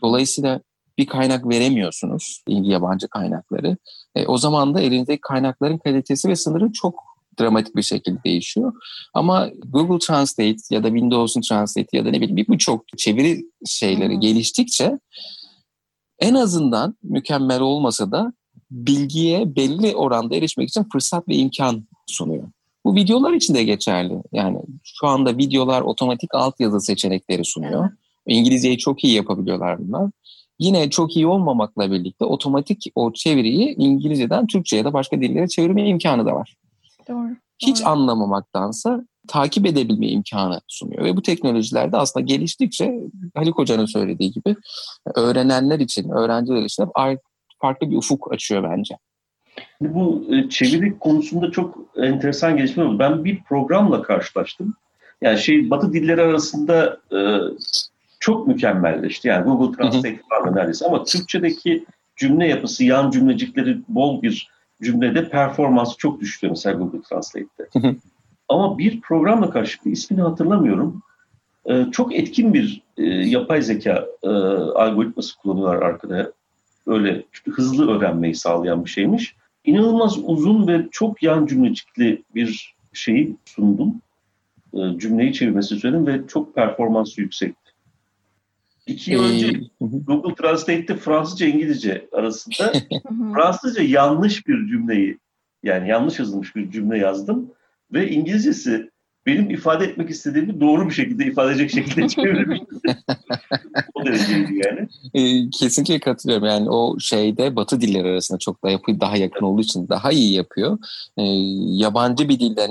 Dolayısıyla 0.02 0.61
bir 0.99 1.07
kaynak 1.07 1.49
veremiyorsunuz, 1.49 2.43
yabancı 2.49 3.09
kaynakları. 3.09 3.76
E, 4.14 4.26
o 4.26 4.38
zaman 4.38 4.75
da 4.75 4.81
elinizdeki 4.81 5.21
kaynakların 5.21 5.78
kalitesi 5.78 6.28
ve 6.28 6.37
sınırı 6.37 6.73
çok 6.73 6.95
dramatik 7.40 7.76
bir 7.76 7.83
şekilde 7.83 8.25
değişiyor. 8.25 8.73
Ama 9.14 9.50
Google 9.69 9.99
Translate 10.07 10.57
ya 10.71 10.85
da 10.85 10.88
Windows'un 10.88 11.40
Translate 11.40 11.97
ya 11.97 12.04
da 12.04 12.11
ne 12.11 12.21
bileyim 12.21 12.47
birçok 12.49 12.85
çeviri 12.99 13.45
şeyleri 13.66 14.14
hmm. 14.14 14.21
geliştikçe 14.21 14.99
en 16.19 16.35
azından 16.35 16.97
mükemmel 17.02 17.61
olmasa 17.61 18.12
da 18.12 18.33
bilgiye 18.75 19.57
belli 19.57 19.97
oranda 19.97 20.37
erişmek 20.37 20.69
için 20.69 20.87
fırsat 20.93 21.28
ve 21.28 21.35
imkan 21.35 21.85
sunuyor. 22.07 22.49
Bu 22.85 22.95
videolar 22.95 23.33
için 23.33 23.54
de 23.54 23.64
geçerli. 23.64 24.23
Yani 24.33 24.59
şu 24.85 25.07
anda 25.07 25.37
videolar 25.37 25.83
otomatik 25.83 26.35
altyazı 26.35 26.81
seçenekleri 26.81 27.45
sunuyor. 27.45 27.90
İngilizceyi 28.26 28.78
çok 28.78 29.04
iyi 29.04 29.14
yapabiliyorlar 29.14 29.78
bunlar 29.78 30.11
yine 30.59 30.90
çok 30.90 31.16
iyi 31.16 31.26
olmamakla 31.26 31.90
birlikte 31.90 32.25
otomatik 32.25 32.87
o 32.95 33.12
çeviriyi 33.12 33.75
İngilizceden 33.78 34.47
Türkçe 34.47 34.76
ya 34.76 34.85
da 34.85 34.93
başka 34.93 35.21
dillere 35.21 35.49
çevirme 35.49 35.88
imkanı 35.88 36.26
da 36.26 36.35
var. 36.35 36.57
Doğru. 37.09 37.37
Hiç 37.59 37.81
doğru. 37.81 37.88
anlamamaktansa 37.88 39.00
takip 39.28 39.66
edebilme 39.66 40.09
imkanı 40.09 40.61
sunuyor. 40.69 41.04
Ve 41.04 41.16
bu 41.16 41.23
teknolojilerde 41.23 41.97
aslında 41.97 42.26
geliştikçe 42.26 43.00
Haluk 43.35 43.59
Hoca'nın 43.59 43.87
söylediği 43.87 44.33
gibi 44.33 44.57
öğrenenler 45.14 45.81
için, 45.81 46.09
öğrenciler 46.09 46.62
için 46.62 46.87
farklı 47.64 47.90
bir 47.90 47.97
ufuk 47.97 48.33
açıyor 48.33 48.71
bence. 48.71 48.94
Bu 49.80 50.25
e, 50.30 50.49
çeviri 50.49 50.99
konusunda 50.99 51.50
çok 51.50 51.78
enteresan 51.97 52.56
gelişme 52.56 52.85
oldu. 52.85 52.99
Ben 52.99 53.25
bir 53.25 53.42
programla 53.42 54.02
karşılaştım. 54.02 54.75
Yani 55.23 55.38
şey 55.38 55.71
Batı 55.71 55.92
dilleri 55.92 56.23
arasında 56.23 56.99
e, 57.12 57.18
çok 58.21 58.47
mükemmelleşti. 58.47 59.28
Yani 59.28 59.44
Google 59.44 59.76
Translate 59.76 60.21
falan 60.30 60.56
neredeyse 60.56 60.87
ama 60.87 61.04
Türkçedeki 61.04 61.85
cümle 62.16 62.49
yapısı, 62.49 62.85
yan 62.85 63.11
cümlecikleri 63.11 63.78
bol 63.88 64.23
bir 64.23 64.49
cümlede 64.83 65.28
performansı 65.28 65.97
çok 65.97 66.21
düştü 66.21 66.49
mesela 66.49 66.76
Google 66.76 67.02
Translate'te. 67.02 67.94
ama 68.49 68.78
bir 68.78 69.00
programla 69.00 69.50
karşılıklı 69.50 69.90
ismini 69.90 70.23
hatırlamıyorum. 70.23 71.02
Ee, 71.66 71.87
çok 71.92 72.14
etkin 72.14 72.54
bir 72.54 72.83
e, 72.97 73.04
yapay 73.04 73.62
zeka 73.62 74.06
e, 74.23 74.28
algoritması 74.28 75.38
kullanıyorlar 75.38 75.83
arkada. 75.83 76.33
Öyle 76.86 77.24
hızlı 77.50 77.90
öğrenmeyi 77.90 78.34
sağlayan 78.34 78.84
bir 78.84 78.90
şeymiş. 78.90 79.36
İnanılmaz 79.64 80.18
uzun 80.22 80.68
ve 80.68 80.88
çok 80.90 81.22
yan 81.22 81.46
cümlecikli 81.46 82.22
bir 82.34 82.74
şeyi 82.92 83.36
sundum. 83.44 83.94
E, 84.74 84.78
cümleyi 84.98 85.32
çevirmesi 85.32 85.76
söyledim 85.76 86.06
ve 86.06 86.20
çok 86.28 86.54
performansı 86.54 87.20
yüksek. 87.20 87.54
İki 88.86 89.12
yıl 89.12 89.24
önce 89.24 89.46
ee, 89.46 89.60
Google 89.80 90.34
Translate'te 90.34 90.96
Fransızca 90.96 91.46
İngilizce 91.46 92.08
arasında 92.12 92.72
Fransızca 93.34 93.82
yanlış 93.82 94.46
bir 94.46 94.66
cümleyi 94.66 95.18
yani 95.62 95.88
yanlış 95.88 96.18
yazılmış 96.18 96.56
bir 96.56 96.70
cümle 96.70 96.98
yazdım 96.98 97.50
ve 97.92 98.10
İngilizcesi 98.10 98.90
benim 99.26 99.50
ifade 99.50 99.85
etmek 99.85 100.11
istediğimi 100.11 100.61
doğru 100.61 100.88
bir 100.88 100.95
şekilde 100.95 101.26
ifade 101.26 101.52
edecek 101.52 101.71
şekilde 101.71 102.09
çevirmiştim. 102.14 102.81
o 103.95 104.07
dereceydi 104.07 104.61
yani. 104.66 104.88
E, 105.14 105.50
kesinlikle 105.50 106.00
katılıyorum. 106.00 106.47
Yani 106.47 106.71
o 106.71 106.99
şeyde 107.00 107.57
batı 107.57 107.81
dilleri 107.81 108.09
arasında 108.09 108.38
çok 108.38 108.64
da 108.64 108.71
yapı 108.71 109.00
daha 109.00 109.16
yakın 109.16 109.47
olduğu 109.47 109.62
için 109.62 109.88
daha 109.88 110.12
iyi 110.12 110.35
yapıyor. 110.35 110.78
E, 111.16 111.23
yabancı 111.85 112.28
bir 112.28 112.40
dilden 112.40 112.71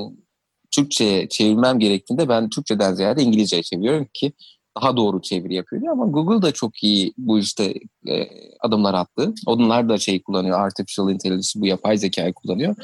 Türkçe'ye 0.72 1.30
çevirmem 1.30 1.80
gerektiğinde 1.80 2.30
ben 2.30 2.50
Türkçeden 2.50 2.94
ziyade 2.94 3.22
İngilizce'ye 3.22 3.64
çeviriyorum 3.64 4.08
ki 4.14 4.34
daha 4.82 4.98
doğru 4.98 5.22
çeviri 5.22 5.54
yapıyor 5.56 5.92
ama 5.92 6.06
Google 6.06 6.42
da 6.42 6.52
çok 6.52 6.84
iyi 6.84 7.14
bu 7.18 7.40
işte 7.40 7.74
e, 8.08 8.28
adımlar 8.60 8.94
attı. 8.94 9.34
Onlar 9.46 9.90
da 9.90 9.98
şey 9.98 10.22
kullanıyor, 10.22 10.60
artificial 10.60 11.10
intelligence 11.10 11.62
bu 11.62 11.66
yapay 11.66 11.98
zekayı 11.98 12.34
kullanıyor. 12.34 12.76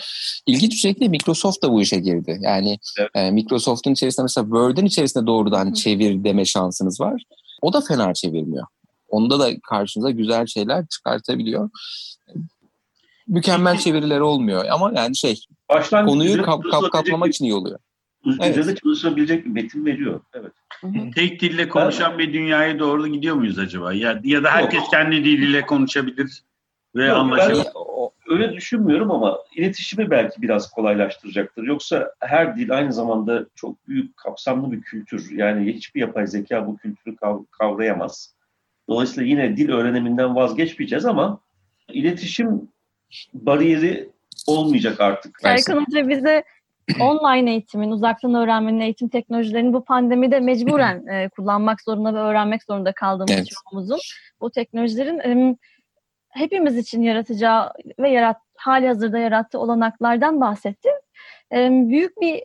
İlginç 0.47 0.71
bir 0.71 0.77
şekilde 0.77 1.07
Microsoft 1.07 1.63
da 1.63 1.71
bu 1.71 1.81
işe 1.81 1.99
girdi. 1.99 2.37
Yani 2.41 2.77
evet. 2.99 3.09
e, 3.15 3.31
Microsoft'un 3.31 3.91
içerisinde 3.91 4.23
mesela 4.23 4.45
Word'ün 4.45 4.85
içerisinde 4.85 5.27
doğrudan 5.27 5.69
Hı. 5.69 5.73
çevir 5.73 6.23
deme 6.23 6.45
şansınız 6.45 7.01
var. 7.01 7.23
O 7.61 7.73
da 7.73 7.81
fena 7.81 8.13
çevirmiyor. 8.13 8.65
Onda 9.09 9.39
da 9.39 9.49
karşınıza 9.69 10.11
güzel 10.11 10.45
şeyler 10.45 10.87
çıkartabiliyor. 10.87 11.69
Mükemmel 13.27 13.77
çeviriler 13.77 14.19
olmuyor 14.19 14.65
ama 14.71 14.91
yani 14.95 15.15
şey 15.15 15.39
konuyu 15.91 16.43
kap, 16.43 16.63
kap, 16.71 16.91
kaplamak 16.91 17.29
için 17.29 17.45
iyi 17.45 17.53
oluyor. 17.53 17.79
Üzerinde 18.29 18.61
evet. 18.61 18.81
çalışabilecek 18.81 19.45
bir 19.45 19.49
metin 19.49 19.85
veriyor. 19.85 20.21
Evet. 20.33 20.51
Tek 21.15 21.41
dille 21.41 21.69
konuşan 21.69 22.11
evet. 22.11 22.19
bir 22.19 22.33
dünyaya 22.33 22.79
doğru 22.79 23.07
gidiyor 23.07 23.35
muyuz 23.35 23.59
acaba? 23.59 23.93
Ya, 23.93 24.21
ya 24.23 24.43
da 24.43 24.51
herkes 24.51 24.79
Yok. 24.79 24.91
kendi 24.91 25.15
diliyle 25.15 25.61
konuşabilir 25.65 26.43
ve 26.95 27.05
Yok, 27.05 27.17
anlaşabilir. 27.17 27.65
Ben 27.75 27.99
öyle 28.29 28.53
düşünmüyorum 28.53 29.11
ama 29.11 29.39
iletişimi 29.55 30.09
belki 30.09 30.41
biraz 30.41 30.71
kolaylaştıracaktır. 30.71 31.63
Yoksa 31.63 32.11
her 32.19 32.57
dil 32.57 32.77
aynı 32.77 32.93
zamanda 32.93 33.45
çok 33.55 33.87
büyük 33.87 34.17
kapsamlı 34.17 34.71
bir 34.71 34.81
kültür. 34.81 35.31
Yani 35.31 35.73
hiçbir 35.73 36.01
yapay 36.01 36.27
zeka 36.27 36.67
bu 36.67 36.77
kültürü 36.77 37.15
kavrayamaz. 37.51 38.35
Dolayısıyla 38.89 39.29
yine 39.29 39.57
dil 39.57 39.69
öğreniminden 39.69 40.35
vazgeçmeyeceğiz 40.35 41.05
ama 41.05 41.39
iletişim 41.93 42.69
bariyeri 43.33 44.09
olmayacak 44.47 45.01
artık. 45.01 45.39
Serkan 45.41 45.85
Hoca 45.85 46.09
bize 46.09 46.43
online 47.01 47.51
eğitimin, 47.51 47.91
uzaktan 47.91 48.33
öğrenmenin 48.33 48.79
eğitim 48.79 49.09
teknolojilerini 49.09 49.73
bu 49.73 49.83
pandemide 49.83 50.39
mecburen 50.39 51.07
e, 51.11 51.29
kullanmak 51.29 51.81
zorunda 51.81 52.13
ve 52.13 52.17
öğrenmek 52.19 52.63
zorunda 52.63 52.91
kaldığımız 52.91 53.31
evet. 53.31 53.47
çoğumuzun 53.47 53.99
bu 54.41 54.51
teknolojilerin 54.51 55.19
e, 55.19 55.57
hepimiz 56.29 56.77
için 56.77 57.01
yaratacağı 57.01 57.71
ve 57.99 58.09
yarat, 58.09 58.37
hali 58.57 58.87
hazırda 58.87 59.19
yarattığı 59.19 59.59
olanaklardan 59.59 60.41
bahsetti. 60.41 60.89
Büyük 61.89 62.21
bir 62.21 62.43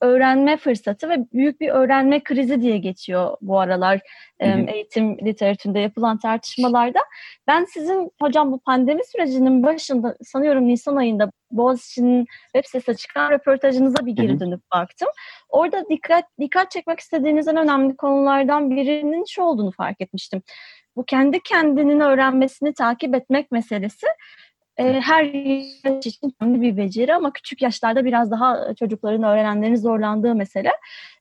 öğrenme 0.00 0.56
fırsatı 0.56 1.08
ve 1.08 1.16
büyük 1.32 1.60
bir 1.60 1.68
öğrenme 1.68 2.22
krizi 2.22 2.60
diye 2.60 2.78
geçiyor 2.78 3.36
bu 3.40 3.60
aralar 3.60 4.00
hı 4.42 4.48
hı. 4.48 4.70
eğitim 4.70 5.18
literatüründe 5.18 5.80
yapılan 5.80 6.18
tartışmalarda. 6.18 6.98
Ben 7.46 7.64
sizin 7.64 8.10
hocam 8.22 8.52
bu 8.52 8.60
pandemi 8.60 9.04
sürecinin 9.04 9.62
başında 9.62 10.16
sanıyorum 10.22 10.68
Nisan 10.68 10.96
ayında 10.96 11.30
Boğaziçi'nin 11.50 12.26
web 12.52 12.64
sitesine 12.64 12.94
çıkan 12.94 13.30
röportajınıza 13.30 14.06
bir 14.06 14.12
geri 14.12 14.40
dönüp 14.40 14.60
baktım. 14.74 15.08
Orada 15.48 15.84
dikkat 15.90 16.24
dikkat 16.40 16.70
çekmek 16.70 17.00
istediğiniz 17.00 17.48
en 17.48 17.56
önemli 17.56 17.96
konulardan 17.96 18.70
birinin 18.70 19.24
şu 19.28 19.42
olduğunu 19.42 19.70
fark 19.70 20.00
etmiştim. 20.00 20.42
Bu 20.96 21.04
kendi 21.04 21.40
kendinin 21.40 22.00
öğrenmesini 22.00 22.74
takip 22.74 23.14
etmek 23.14 23.50
meselesi 23.50 24.06
e, 24.76 25.00
her 25.00 25.24
yaş 25.24 26.06
için 26.06 26.34
önemli 26.40 26.60
bir 26.60 26.76
beceri 26.76 27.14
ama 27.14 27.32
küçük 27.32 27.62
yaşlarda 27.62 28.04
biraz 28.04 28.30
daha 28.30 28.74
çocukların, 28.74 29.22
öğrenenlerin 29.22 29.76
zorlandığı 29.76 30.34
mesele. 30.34 30.70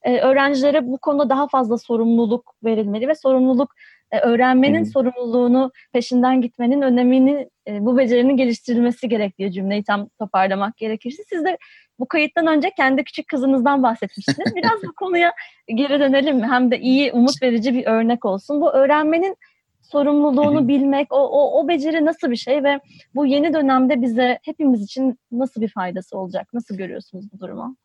E, 0.04 0.20
öğrencilere 0.20 0.88
bu 0.88 0.98
konuda 0.98 1.30
daha 1.30 1.48
fazla 1.48 1.78
sorumluluk 1.78 2.56
verilmeli 2.64 3.08
ve 3.08 3.16
sorumluluk 3.16 3.76
e, 4.12 4.20
öğrenmenin 4.20 4.84
Hı-hı. 4.84 4.92
sorumluluğunu 4.92 5.72
peşinden 5.94 6.42
gitmenin 6.42 6.82
önemini 6.82 7.50
e, 7.68 7.86
bu 7.86 7.98
becerinin 7.98 8.38
geliştirilmesi 8.38 9.10
gerektiği 9.10 9.52
cümleyi 9.52 9.84
tam 9.84 10.10
toparlamak 10.20 10.78
gerekirse 10.78 11.24
siz 11.30 11.46
de 11.46 11.58
bu 12.00 12.08
kayıttan 12.08 12.48
önce 12.48 12.72
kendi 12.78 13.04
küçük 13.04 13.28
kızınızdan 13.28 13.84
bahsetmiştiniz. 13.84 14.38
Biraz 14.56 14.84
bu 14.84 14.94
konuya 14.94 15.34
geri 15.68 16.00
dönelim 16.00 16.38
mi? 16.38 16.48
Hem 16.48 16.72
de 16.72 16.80
iyi, 16.80 17.12
umut 17.12 17.42
verici 17.42 17.74
bir 17.74 17.86
örnek 17.86 18.26
olsun. 18.26 18.62
Bu 18.62 18.74
öğrenmenin 18.74 19.38
sorumluluğunu 19.84 20.68
bilmek, 20.68 21.14
o, 21.14 21.18
o, 21.18 21.60
o 21.60 21.68
beceri 21.68 22.06
nasıl 22.06 22.32
bir 22.32 22.36
şey 22.36 22.64
ve 22.64 22.80
bu 23.16 23.26
yeni 23.26 23.54
dönemde 23.54 24.02
bize 24.02 24.40
hepimiz 24.44 24.84
için 24.84 25.20
nasıl 25.32 25.62
bir 25.62 25.70
faydası 25.70 26.18
olacak? 26.18 26.48
Nasıl 26.54 26.78
görüyorsunuz 26.78 27.26
bu 27.34 27.40
durumu? 27.40 27.78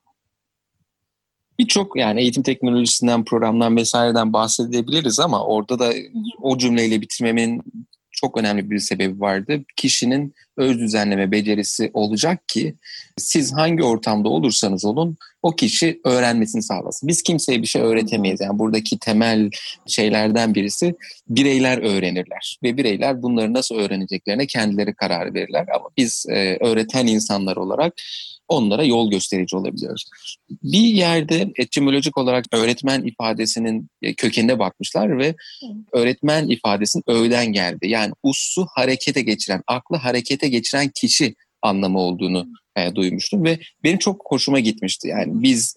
Birçok 1.59 1.97
yani 1.97 2.21
eğitim 2.21 2.43
teknolojisinden, 2.43 3.25
programdan 3.25 3.77
vesaireden 3.77 4.33
bahsedebiliriz 4.33 5.21
ama 5.21 5.45
orada 5.45 5.79
da 5.79 5.93
o 6.43 6.59
cümleyle 6.59 7.01
bitirmemin 7.01 7.63
çok 8.21 8.39
önemli 8.39 8.71
bir 8.71 8.79
sebebi 8.79 9.21
vardı. 9.21 9.65
Kişinin 9.77 10.35
öz 10.57 10.79
düzenleme 10.79 11.31
becerisi 11.31 11.91
olacak 11.95 12.49
ki 12.49 12.75
siz 13.17 13.53
hangi 13.53 13.83
ortamda 13.83 14.29
olursanız 14.29 14.85
olun 14.85 15.17
o 15.43 15.57
kişi 15.57 16.01
öğrenmesini 16.05 16.63
sağlasın. 16.63 17.09
Biz 17.09 17.23
kimseye 17.23 17.63
bir 17.63 17.67
şey 17.67 17.83
öğretemeyiz. 17.83 18.41
Yani 18.41 18.59
buradaki 18.59 18.99
temel 18.99 19.51
şeylerden 19.87 20.55
birisi 20.55 20.95
bireyler 21.29 21.79
öğrenirler 21.79 22.59
ve 22.63 22.77
bireyler 22.77 23.23
bunları 23.23 23.55
nasıl 23.55 23.75
öğreneceklerine 23.75 24.47
kendileri 24.47 24.95
karar 24.95 25.35
verirler. 25.35 25.67
Ama 25.75 25.89
biz 25.97 26.27
e, 26.29 26.57
öğreten 26.61 27.07
insanlar 27.07 27.57
olarak 27.57 27.95
onlara 28.49 28.85
yol 28.85 29.11
gösterici 29.11 29.57
olabiliyoruz. 29.57 30.05
Bir 30.63 30.79
yerde 30.79 31.53
etimolojik 31.57 32.19
olarak 32.19 32.45
öğretmen 32.53 33.03
ifadesinin 33.03 33.89
e, 34.03 34.15
kökenine 34.15 34.59
bakmışlar 34.59 35.19
ve 35.19 35.35
öğretmen 35.93 36.49
ifadesinin 36.49 37.05
öğden 37.07 37.47
geldi. 37.53 37.89
Yani 37.89 38.13
ussu 38.23 38.67
harekete 38.75 39.21
geçiren, 39.21 39.63
aklı 39.67 39.97
harekete 39.97 40.49
geçiren 40.49 40.89
kişi 40.95 41.35
anlamı 41.63 41.99
olduğunu 41.99 42.47
e, 42.77 42.95
duymuştum 42.95 43.45
ve 43.45 43.59
benim 43.85 43.99
çok 43.99 44.23
hoşuma 44.27 44.61
gitmişti. 44.61 45.09
Yani 45.09 45.43
biz 45.43 45.75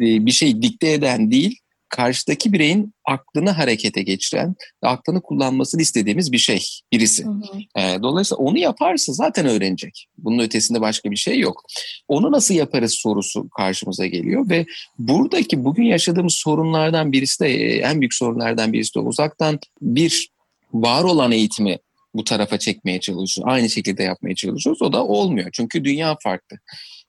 e, 0.00 0.26
bir 0.26 0.32
şey 0.32 0.62
dikte 0.62 0.92
eden 0.92 1.30
değil, 1.30 1.58
karşıdaki 1.94 2.52
bireyin 2.52 2.94
aklını 3.04 3.50
harekete 3.50 4.02
geçiren, 4.02 4.54
aklını 4.82 5.22
kullanmasını 5.22 5.82
istediğimiz 5.82 6.32
bir 6.32 6.38
şey, 6.38 6.66
birisi. 6.92 7.24
Hı 7.24 7.30
hı. 7.30 7.80
E, 7.80 8.02
dolayısıyla 8.02 8.44
onu 8.44 8.58
yaparsa 8.58 9.12
zaten 9.12 9.46
öğrenecek. 9.46 10.06
Bunun 10.18 10.38
ötesinde 10.38 10.80
başka 10.80 11.10
bir 11.10 11.16
şey 11.16 11.38
yok. 11.38 11.62
Onu 12.08 12.32
nasıl 12.32 12.54
yaparız 12.54 12.94
sorusu 12.94 13.48
karşımıza 13.48 14.06
geliyor 14.06 14.50
ve 14.50 14.66
buradaki 14.98 15.64
bugün 15.64 15.84
yaşadığımız 15.84 16.34
sorunlardan 16.34 17.12
birisi 17.12 17.40
de 17.40 17.48
e, 17.48 17.78
en 17.78 18.00
büyük 18.00 18.14
sorunlardan 18.14 18.72
birisi 18.72 18.94
de 18.94 18.98
uzaktan 18.98 19.58
bir 19.80 20.28
var 20.72 21.04
olan 21.04 21.32
eğitimi 21.32 21.78
bu 22.14 22.24
tarafa 22.24 22.58
çekmeye 22.58 23.00
çalışıyoruz. 23.00 23.54
Aynı 23.54 23.70
şekilde 23.70 24.02
yapmaya 24.02 24.34
çalışıyoruz. 24.34 24.82
O 24.82 24.92
da 24.92 25.04
olmuyor. 25.04 25.50
Çünkü 25.52 25.84
dünya 25.84 26.16
farklı. 26.22 26.56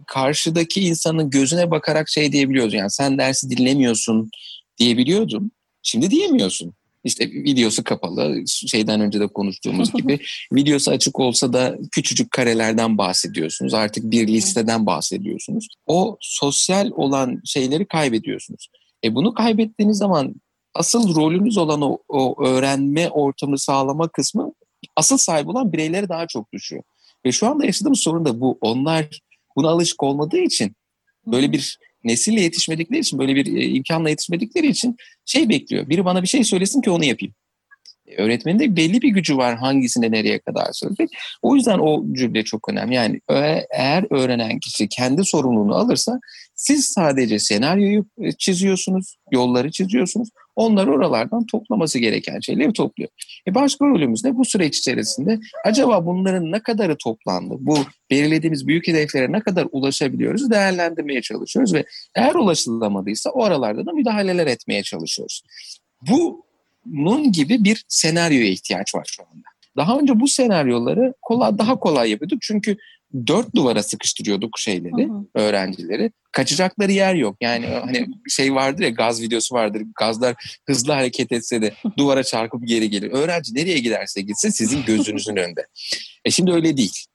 Karşıdaki 0.07 0.81
insanın 0.81 1.29
gözüne 1.29 1.71
bakarak 1.71 2.09
şey 2.09 2.31
diyebiliyoruz. 2.31 2.73
Yani 2.73 2.91
sen 2.91 3.17
dersi 3.17 3.49
dinlemiyorsun 3.49 4.31
diyebiliyordum. 4.77 5.51
Şimdi 5.83 6.11
diyemiyorsun. 6.11 6.73
İşte 7.03 7.31
videosu 7.31 7.83
kapalı, 7.83 8.43
şeyden 8.47 9.01
önce 9.01 9.19
de 9.19 9.27
konuştuğumuz 9.27 9.93
gibi 9.97 10.19
videosu 10.53 10.91
açık 10.91 11.19
olsa 11.19 11.53
da 11.53 11.77
küçücük 11.91 12.31
karelerden 12.31 12.97
bahsediyorsunuz. 12.97 13.73
Artık 13.73 14.11
bir 14.11 14.27
listeden 14.27 14.85
bahsediyorsunuz. 14.85 15.67
O 15.85 16.17
sosyal 16.21 16.91
olan 16.91 17.41
şeyleri 17.45 17.85
kaybediyorsunuz. 17.85 18.67
E 19.03 19.15
bunu 19.15 19.33
kaybettiğiniz 19.33 19.97
zaman 19.97 20.35
asıl 20.73 21.15
rolünüz 21.15 21.57
olan 21.57 21.81
o, 21.81 21.97
o 22.07 22.45
öğrenme 22.45 23.09
ortamını 23.09 23.59
sağlama 23.59 24.07
kısmı 24.07 24.53
asıl 24.95 25.17
sahibi 25.17 25.49
olan 25.49 25.73
bireylere 25.73 26.09
daha 26.09 26.27
çok 26.27 26.53
düşüyor. 26.53 26.83
Ve 27.25 27.31
şu 27.31 27.47
anda 27.47 27.65
yaşadığımız 27.65 27.99
sorun 27.99 28.25
da 28.25 28.41
bu. 28.41 28.57
Onlar 28.61 29.19
buna 29.55 29.69
alışık 29.69 30.03
olmadığı 30.03 30.39
için 30.39 30.75
böyle 31.27 31.51
bir 31.51 31.77
nesille 32.05 32.41
yetişmedikleri 32.41 32.99
için 32.99 33.19
böyle 33.19 33.35
bir 33.35 33.57
e, 33.57 33.65
imkanla 33.65 34.09
yetişmedikleri 34.09 34.67
için 34.67 34.95
şey 35.25 35.49
bekliyor. 35.49 35.89
Biri 35.89 36.05
bana 36.05 36.21
bir 36.21 36.27
şey 36.27 36.43
söylesin 36.43 36.81
ki 36.81 36.89
onu 36.89 37.05
yapayım. 37.05 37.33
E, 38.07 38.15
öğretmenin 38.23 38.59
de 38.59 38.75
belli 38.75 39.01
bir 39.01 39.09
gücü 39.09 39.37
var 39.37 39.57
hangisine 39.57 40.11
nereye 40.11 40.39
kadar 40.39 40.67
söyleyecek. 40.71 41.09
O 41.41 41.55
yüzden 41.55 41.79
o 41.79 42.03
cümle 42.13 42.43
çok 42.43 42.69
önemli. 42.69 42.95
Yani 42.95 43.21
eğer 43.71 44.05
öğrenen 44.09 44.59
kişi 44.59 44.87
kendi 44.87 45.25
sorumluluğunu 45.25 45.75
alırsa 45.75 46.19
siz 46.55 46.85
sadece 46.85 47.39
senaryoyu 47.39 48.05
e, 48.21 48.31
çiziyorsunuz, 48.31 49.15
yolları 49.31 49.71
çiziyorsunuz. 49.71 50.29
Onlar 50.55 50.87
oralardan 50.87 51.45
toplaması 51.45 51.99
gereken 51.99 52.39
şeyleri 52.39 52.73
topluyor. 52.73 53.09
E 53.47 53.55
başka 53.55 53.85
rolümüz 53.85 54.23
ne? 54.23 54.37
Bu 54.37 54.45
süreç 54.45 54.77
içerisinde 54.77 55.39
acaba 55.65 56.05
bunların 56.05 56.51
ne 56.51 56.59
kadarı 56.59 56.95
toplandı? 56.97 57.55
Bu 57.59 57.77
belirlediğimiz 58.11 58.67
büyük 58.67 58.87
hedeflere 58.87 59.31
ne 59.31 59.41
kadar 59.41 59.67
ulaşabiliyoruz? 59.71 60.51
Değerlendirmeye 60.51 61.21
çalışıyoruz 61.21 61.73
ve 61.73 61.85
eğer 62.15 62.35
ulaşılamadıysa 62.35 63.29
o 63.29 63.49
da 63.85 63.91
müdahaleler 63.93 64.47
etmeye 64.47 64.83
çalışıyoruz. 64.83 65.41
Bunun 66.85 67.31
gibi 67.31 67.63
bir 67.63 67.85
senaryoya 67.87 68.47
ihtiyaç 68.47 68.95
var 68.95 69.07
şu 69.07 69.23
anda. 69.23 69.47
Daha 69.77 69.99
önce 69.99 70.19
bu 70.19 70.27
senaryoları 70.27 71.13
kolay, 71.21 71.57
daha 71.57 71.79
kolay 71.79 72.11
yapıyorduk 72.11 72.41
çünkü 72.41 72.77
dört 73.27 73.55
duvara 73.55 73.83
sıkıştırıyorduk 73.83 74.59
şeyleri, 74.59 75.07
hı 75.07 75.13
hı. 75.13 75.25
öğrencileri. 75.35 76.11
Kaçacakları 76.31 76.91
yer 76.91 77.15
yok. 77.15 77.37
Yani 77.41 77.65
hani 77.65 78.07
şey 78.29 78.55
vardır 78.55 78.83
ya 78.83 78.89
gaz 78.89 79.21
videosu 79.21 79.55
vardır. 79.55 79.83
Gazlar 79.99 80.59
hızlı 80.67 80.93
hareket 80.93 81.31
etse 81.31 81.61
de 81.61 81.73
duvara 81.97 82.23
çarpıp 82.23 82.67
geri 82.67 82.89
gelir. 82.89 83.11
Öğrenci 83.11 83.55
nereye 83.55 83.79
giderse 83.79 84.21
gitsin 84.21 84.49
sizin 84.49 84.85
gözünüzün 84.85 85.35
önünde. 85.35 85.67
E 86.25 86.31
şimdi 86.31 86.51
öyle 86.51 86.77
değil. 86.77 87.05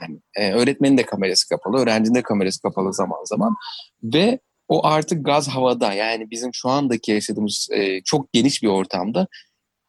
Yani, 0.00 0.18
e, 0.36 0.52
öğretmenin 0.52 0.98
de 0.98 1.02
kamerası 1.02 1.48
kapalı, 1.48 1.78
öğrencinin 1.78 2.14
de 2.14 2.22
kamerası 2.22 2.62
kapalı 2.62 2.94
zaman 2.94 3.24
zaman. 3.24 3.56
Ve 4.02 4.38
o 4.68 4.86
artık 4.86 5.24
gaz 5.24 5.48
havada 5.48 5.92
yani 5.92 6.30
bizim 6.30 6.50
şu 6.54 6.68
andaki 6.68 7.12
yaşadığımız 7.12 7.68
e, 7.72 8.02
çok 8.02 8.32
geniş 8.32 8.62
bir 8.62 8.68
ortamda 8.68 9.26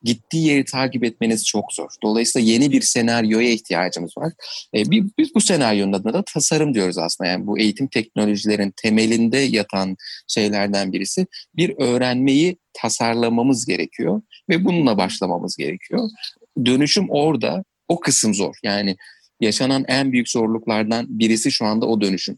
gittiği 0.03 0.47
yeri 0.47 0.65
takip 0.65 1.03
etmeniz 1.03 1.45
çok 1.45 1.73
zor. 1.73 1.89
Dolayısıyla 2.03 2.51
yeni 2.51 2.71
bir 2.71 2.81
senaryoya 2.81 3.51
ihtiyacımız 3.51 4.17
var. 4.17 4.33
E, 4.75 4.91
biz 4.91 5.35
bu 5.35 5.41
senaryonun 5.41 5.93
adına 5.93 6.13
da 6.13 6.23
tasarım 6.33 6.73
diyoruz 6.73 6.97
aslında. 6.97 7.29
Yani 7.29 7.47
bu 7.47 7.59
eğitim 7.59 7.87
teknolojilerin 7.87 8.73
temelinde 8.75 9.37
yatan 9.37 9.95
şeylerden 10.27 10.93
birisi 10.93 11.27
bir 11.55 11.73
öğrenmeyi 11.77 12.57
tasarlamamız 12.73 13.65
gerekiyor 13.65 14.21
ve 14.49 14.65
bununla 14.65 14.97
başlamamız 14.97 15.55
gerekiyor. 15.57 16.09
Dönüşüm 16.65 17.09
orada, 17.09 17.63
o 17.87 17.99
kısım 17.99 18.33
zor. 18.33 18.55
Yani 18.63 18.95
yaşanan 19.41 19.85
en 19.87 20.11
büyük 20.11 20.29
zorluklardan 20.29 21.05
birisi 21.09 21.51
şu 21.51 21.65
anda 21.65 21.85
o 21.85 22.01
dönüşüm 22.01 22.37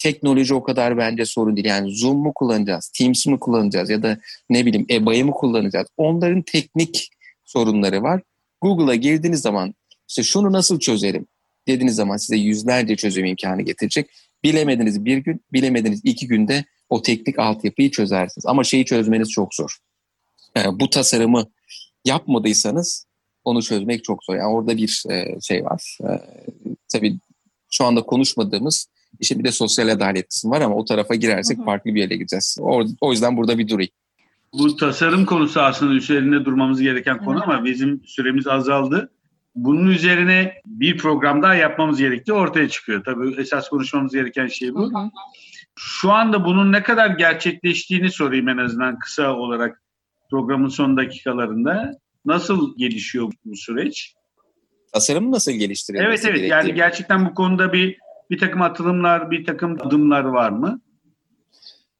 teknoloji 0.00 0.54
o 0.54 0.62
kadar 0.62 0.98
bence 0.98 1.24
sorun 1.24 1.56
değil. 1.56 1.66
Yani 1.66 1.92
Zoom 1.96 2.18
mu 2.18 2.32
kullanacağız, 2.34 2.88
Teams 2.88 3.26
mi 3.26 3.40
kullanacağız 3.40 3.90
ya 3.90 4.02
da 4.02 4.18
ne 4.50 4.66
bileyim 4.66 4.86
EBA'yı 4.90 5.24
mı 5.24 5.32
kullanacağız? 5.32 5.86
Onların 5.96 6.42
teknik 6.42 7.10
sorunları 7.44 8.02
var. 8.02 8.22
Google'a 8.60 8.94
girdiğiniz 8.94 9.40
zaman 9.40 9.74
işte 10.08 10.22
şunu 10.22 10.52
nasıl 10.52 10.78
çözerim 10.78 11.26
dediğiniz 11.68 11.94
zaman 11.94 12.16
size 12.16 12.36
yüzlerce 12.36 12.96
çözüm 12.96 13.24
imkanı 13.24 13.62
getirecek. 13.62 14.10
Bilemediniz 14.44 15.04
bir 15.04 15.18
gün, 15.18 15.40
bilemediniz 15.52 16.00
iki 16.04 16.26
günde 16.26 16.64
o 16.88 17.02
teknik 17.02 17.38
altyapıyı 17.38 17.90
çözersiniz. 17.90 18.46
Ama 18.46 18.64
şeyi 18.64 18.84
çözmeniz 18.84 19.30
çok 19.30 19.54
zor. 19.54 19.78
Yani 20.56 20.80
bu 20.80 20.90
tasarımı 20.90 21.50
yapmadıysanız 22.04 23.06
onu 23.44 23.62
çözmek 23.62 24.04
çok 24.04 24.24
zor. 24.24 24.34
Yani 24.34 24.54
orada 24.54 24.76
bir 24.76 25.04
e, 25.10 25.40
şey 25.40 25.64
var. 25.64 25.98
E, 26.02 26.10
tabii 26.92 27.18
şu 27.70 27.84
anda 27.84 28.02
konuşmadığımız 28.02 28.86
İşte 29.20 29.38
bir 29.38 29.44
de 29.44 29.52
sosyal 29.52 29.88
adalet 29.88 30.28
kısmı 30.28 30.50
var 30.50 30.60
ama 30.60 30.74
o 30.74 30.84
tarafa 30.84 31.14
girersek 31.14 31.58
hı 31.58 31.62
hı. 31.62 31.64
farklı 31.64 31.94
bir 31.94 32.00
yere 32.00 32.14
gideceğiz. 32.14 32.58
O, 32.60 32.84
o 33.00 33.12
yüzden 33.12 33.36
burada 33.36 33.58
bir 33.58 33.68
durayım. 33.68 33.92
Bu 34.52 34.76
tasarım 34.76 35.26
konusu 35.26 35.60
aslında 35.60 35.94
üzerinde 35.94 36.44
durmamız 36.44 36.80
gereken 36.80 37.18
konu 37.24 37.42
ama 37.42 37.64
bizim 37.64 38.02
süremiz 38.06 38.46
azaldı. 38.46 39.10
bunun 39.54 39.86
üzerine 39.86 40.54
bir 40.66 40.98
program 40.98 41.42
daha 41.42 41.54
yapmamız 41.54 41.98
gerektiği 41.98 42.32
ortaya 42.32 42.68
çıkıyor. 42.68 43.04
Tabii 43.04 43.40
esas 43.40 43.68
konuşmamız 43.68 44.12
gereken 44.12 44.46
şey 44.46 44.74
bu. 44.74 44.82
Hı 44.82 44.98
hı. 44.98 45.10
Şu 45.76 46.12
anda 46.12 46.44
bunun 46.44 46.72
ne 46.72 46.82
kadar 46.82 47.10
gerçekleştiğini 47.10 48.10
sorayım 48.10 48.48
en 48.48 48.58
azından 48.58 48.98
kısa 48.98 49.36
olarak 49.36 49.82
programın 50.30 50.68
son 50.68 50.96
dakikalarında. 50.96 51.92
Nasıl 52.24 52.78
gelişiyor 52.78 53.32
bu 53.44 53.56
süreç? 53.56 54.14
Tasarım 54.92 55.32
nasıl 55.32 55.52
geliştiriyor? 55.52 56.04
Evet 56.04 56.24
evet 56.24 56.50
yani 56.50 56.74
gerçekten 56.74 57.26
bu 57.26 57.34
konuda 57.34 57.72
bir 57.72 57.98
bir 58.30 58.38
takım 58.38 58.62
atılımlar, 58.62 59.30
bir 59.30 59.44
takım 59.46 59.76
adımlar 59.80 60.24
var 60.24 60.50
mı? 60.50 60.80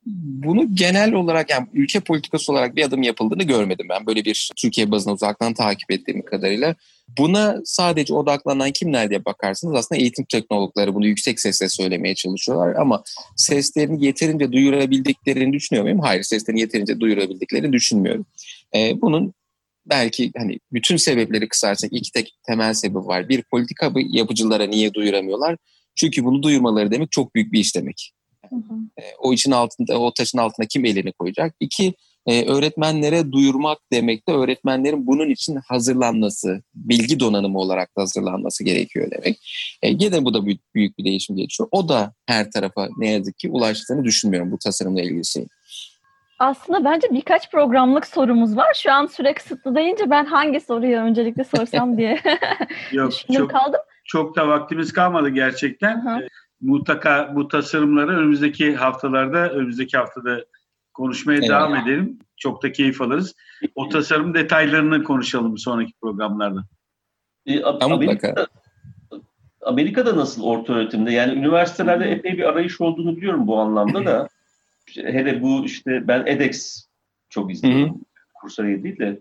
Bunu 0.07 0.75
genel 0.75 1.12
olarak 1.12 1.51
yani 1.51 1.66
ülke 1.73 2.01
politikası 2.01 2.53
olarak 2.53 2.77
bir 2.77 2.85
adım 2.85 3.03
yapıldığını 3.03 3.43
görmedim 3.43 3.87
ben. 3.90 4.07
Böyle 4.07 4.25
bir 4.25 4.51
Türkiye 4.57 4.90
bazına 4.90 5.12
uzaktan 5.12 5.55
takip 5.55 5.93
ettiğim 5.93 6.25
kadarıyla. 6.25 6.75
Buna 7.19 7.57
sadece 7.64 8.14
odaklanan 8.14 8.71
kimler 8.71 9.11
diye 9.11 9.25
bakarsınız 9.25 9.75
aslında 9.75 10.01
eğitim 10.01 10.25
teknologları 10.25 10.95
bunu 10.95 11.07
yüksek 11.07 11.40
sesle 11.40 11.69
söylemeye 11.69 12.14
çalışıyorlar 12.14 12.75
ama 12.75 13.03
seslerini 13.37 14.05
yeterince 14.05 14.53
duyurabildiklerini 14.53 15.53
düşünüyor 15.53 15.85
muyum? 15.85 16.01
Hayır 16.01 16.23
seslerini 16.23 16.61
yeterince 16.61 17.01
duyurabildiklerini 17.01 17.73
düşünmüyorum. 17.73 18.27
Ee, 18.75 19.01
bunun 19.01 19.35
belki 19.87 20.31
hani 20.37 20.59
bütün 20.73 20.97
sebepleri 20.97 21.49
kısarsak 21.49 21.90
iki 21.93 22.12
tek 22.12 22.35
temel 22.47 22.75
sebebi 22.75 22.99
var. 22.99 23.29
Bir 23.29 23.43
politika 23.43 23.93
yapıcılara 23.97 24.64
niye 24.64 24.95
duyuramıyorlar? 24.95 25.57
Çünkü 26.01 26.25
bunu 26.25 26.43
duyurmaları 26.43 26.91
demek 26.91 27.13
çok 27.13 27.35
büyük 27.35 27.53
bir 27.53 27.61
iş 27.61 27.77
demek. 27.77 28.13
Hı 28.51 28.57
hı. 28.57 29.03
E, 29.03 29.03
o 29.19 29.33
için 29.33 29.51
altında, 29.51 29.99
o 29.99 30.15
taşın 30.15 30.39
altına 30.39 30.67
kim 30.67 30.85
elini 30.85 31.13
koyacak? 31.13 31.55
İki, 31.61 31.95
e, 32.27 32.47
öğretmenlere 32.47 33.33
duyurmak 33.33 33.79
demek 33.93 34.29
de 34.29 34.33
öğretmenlerin 34.33 35.07
bunun 35.07 35.31
için 35.31 35.59
hazırlanması, 35.69 36.63
bilgi 36.75 37.21
donanımı 37.21 37.59
olarak 37.59 37.97
da 37.97 38.03
hazırlanması 38.03 38.65
gerekiyor 38.65 39.11
demek. 39.11 39.39
E, 39.83 39.93
gene 39.93 40.25
bu 40.25 40.35
da 40.35 40.47
büyük, 40.47 40.75
büyük 40.75 40.99
bir 40.99 41.05
değişim 41.05 41.37
geçiyor. 41.37 41.69
O 41.73 41.89
da 41.89 42.13
her 42.27 42.51
tarafa 42.51 42.89
ne 42.97 43.11
yazık 43.11 43.39
ki 43.39 43.51
ulaştığını 43.51 44.05
düşünmüyorum 44.05 44.53
bu 44.53 44.59
tasarımla 44.59 45.03
ilgili 45.03 45.25
şeyin. 45.25 45.49
Aslında 46.39 46.85
bence 46.85 47.09
birkaç 47.11 47.51
programlık 47.51 48.07
sorumuz 48.07 48.57
var. 48.57 48.75
Şu 48.83 48.93
an 48.93 49.07
süre 49.07 49.35
kısıtlı 49.35 49.75
deyince 49.75 50.11
ben 50.11 50.25
hangi 50.25 50.61
soruyu 50.61 50.97
öncelikle 50.97 51.45
sorsam 51.45 51.99
diye 51.99 52.21
Yok, 52.93 53.13
çok, 53.33 53.51
kaldım. 53.51 53.81
Çok 54.11 54.37
da 54.37 54.49
vaktimiz 54.49 54.92
kalmadı 54.92 55.29
gerçekten. 55.29 56.05
Hı 56.05 56.16
hı. 56.16 56.27
mutlaka 56.61 57.33
bu 57.35 57.49
tasarımları 57.49 58.18
önümüzdeki 58.18 58.77
haftalarda, 58.77 59.51
önümüzdeki 59.51 59.96
haftada 59.96 60.44
konuşmaya 60.94 61.38
evet. 61.38 61.49
devam 61.49 61.77
edelim. 61.77 62.18
Çok 62.37 62.62
da 62.62 62.73
keyif 62.73 63.01
alırız. 63.01 63.35
O 63.75 63.88
tasarım 63.88 64.35
detaylarını 64.35 65.05
konuşalım 65.05 65.59
sonraki 65.59 65.92
programlarda. 66.03 66.64
E, 67.46 67.62
Amerika'da, 67.62 68.46
Amerika'da 69.62 70.16
nasıl 70.16 70.42
orta 70.42 70.73
öğretimde? 70.73 71.12
Yani 71.12 71.33
üniversitelerde 71.33 72.05
epey 72.05 72.38
bir 72.38 72.44
arayış 72.44 72.81
olduğunu 72.81 73.16
biliyorum 73.16 73.46
bu 73.46 73.59
anlamda 73.59 74.05
da. 74.05 74.29
Hele 74.94 75.42
bu 75.42 75.64
işte 75.64 76.09
ben 76.09 76.27
edX 76.27 76.85
çok 77.29 77.53
izliyorum. 77.53 78.01
Coursera 78.40 78.66
değil 78.66 78.99
de. 78.99 79.20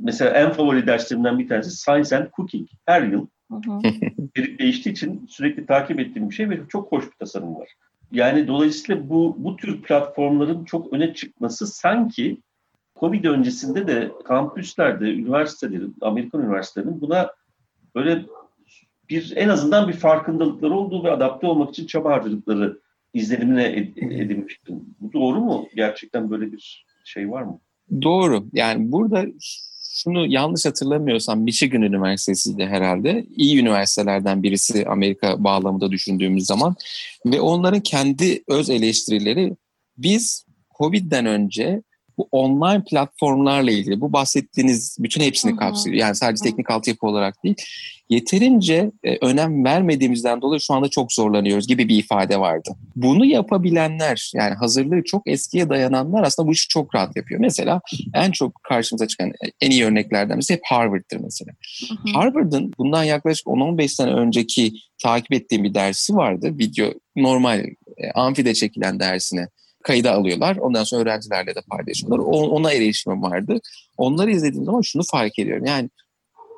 Mesela 0.00 0.30
en 0.30 0.52
favori 0.52 0.86
derslerimden 0.86 1.38
bir 1.38 1.48
tanesi 1.48 1.70
Science 1.70 2.16
and 2.16 2.26
Cooking. 2.36 2.68
Her 2.86 3.02
yıl 3.02 3.26
içerik 4.34 4.58
değiştiği 4.58 4.92
için 4.92 5.26
sürekli 5.28 5.66
takip 5.66 6.00
ettiğim 6.00 6.30
bir 6.30 6.34
şey 6.34 6.50
ve 6.50 6.60
çok 6.68 6.92
hoş 6.92 7.04
bir 7.04 7.16
tasarım 7.16 7.54
var. 7.54 7.68
Yani 8.12 8.48
dolayısıyla 8.48 9.08
bu, 9.08 9.36
bu 9.38 9.56
tür 9.56 9.82
platformların 9.82 10.64
çok 10.64 10.92
öne 10.92 11.14
çıkması 11.14 11.66
sanki 11.66 12.40
Covid 13.00 13.24
öncesinde 13.24 13.86
de 13.86 14.12
kampüslerde, 14.24 15.12
üniversitelerin, 15.12 15.96
Amerikan 16.00 16.42
üniversitelerinin 16.42 17.00
buna 17.00 17.30
böyle 17.94 18.24
bir 19.10 19.32
en 19.36 19.48
azından 19.48 19.88
bir 19.88 19.92
farkındalıkları 19.92 20.74
olduğu 20.74 21.04
ve 21.04 21.10
adapte 21.10 21.46
olmak 21.46 21.70
için 21.70 21.86
çaba 21.86 22.12
harcadıkları 22.12 22.78
izlenimine 23.14 23.64
ed- 23.64 24.22
edinmiştim. 24.24 24.80
Bu 25.00 25.12
doğru 25.12 25.40
mu? 25.40 25.68
Gerçekten 25.74 26.30
böyle 26.30 26.52
bir 26.52 26.86
şey 27.04 27.30
var 27.30 27.42
mı? 27.42 27.60
Doğru. 28.02 28.44
Yani 28.52 28.92
burada 28.92 29.26
şunu 30.02 30.26
yanlış 30.26 30.66
hatırlamıyorsam 30.66 31.40
Michigan 31.40 31.82
Üniversitesi'ydi 31.82 32.66
herhalde. 32.66 33.26
İyi 33.36 33.58
üniversitelerden 33.58 34.42
birisi 34.42 34.86
Amerika 34.86 35.44
bağlamında 35.44 35.90
düşündüğümüz 35.90 36.46
zaman. 36.46 36.76
Ve 37.26 37.40
onların 37.40 37.80
kendi 37.80 38.42
öz 38.48 38.70
eleştirileri 38.70 39.56
biz 39.96 40.46
Covid'den 40.78 41.26
önce 41.26 41.82
bu 42.20 42.28
online 42.32 42.84
platformlarla 42.84 43.70
ilgili 43.70 44.00
bu 44.00 44.12
bahsettiğiniz 44.12 44.96
bütün 45.00 45.20
hepsini 45.20 45.56
kapsıyor. 45.56 45.96
Yani 45.96 46.14
sadece 46.14 46.44
teknik 46.44 46.70
altyapı 46.70 47.06
olarak 47.06 47.44
değil. 47.44 47.54
Yeterince 48.10 48.90
e, 49.04 49.16
önem 49.26 49.64
vermediğimizden 49.64 50.42
dolayı 50.42 50.60
şu 50.60 50.74
anda 50.74 50.88
çok 50.88 51.12
zorlanıyoruz 51.12 51.66
gibi 51.66 51.88
bir 51.88 51.98
ifade 51.98 52.40
vardı. 52.40 52.70
Bunu 52.96 53.24
yapabilenler 53.24 54.32
yani 54.34 54.54
hazırlığı 54.54 55.02
çok 55.04 55.22
eskiye 55.26 55.68
dayananlar 55.68 56.22
aslında 56.22 56.48
bu 56.48 56.52
işi 56.52 56.68
çok 56.68 56.94
rahat 56.94 57.16
yapıyor. 57.16 57.40
Mesela 57.40 57.80
en 58.14 58.30
çok 58.30 58.62
karşımıza 58.62 59.06
çıkan 59.06 59.32
en 59.60 59.70
iyi 59.70 59.84
örneklerden 59.84 60.36
birisi 60.36 60.54
hep 60.54 60.62
Harvard'dır 60.64 61.16
mesela. 61.16 61.52
Harvard'ın 62.14 62.72
bundan 62.78 63.04
yaklaşık 63.04 63.46
10-15 63.46 63.88
sene 63.88 64.10
önceki 64.10 64.72
takip 65.02 65.32
ettiğim 65.32 65.64
bir 65.64 65.74
dersi 65.74 66.16
vardı. 66.16 66.58
Video 66.58 66.92
normal 67.16 67.58
e, 67.96 68.10
amfide 68.14 68.54
çekilen 68.54 69.00
dersine 69.00 69.48
kayda 69.82 70.12
alıyorlar. 70.12 70.56
Ondan 70.56 70.84
sonra 70.84 71.02
öğrencilerle 71.02 71.54
de 71.54 71.60
paylaşıyorlar. 71.70 72.18
Ona 72.28 72.72
erişimim 72.72 73.22
vardı. 73.22 73.60
Onları 73.96 74.30
izlediğim 74.30 74.64
zaman 74.64 74.80
şunu 74.80 75.02
fark 75.10 75.38
ediyorum. 75.38 75.64
Yani 75.66 75.90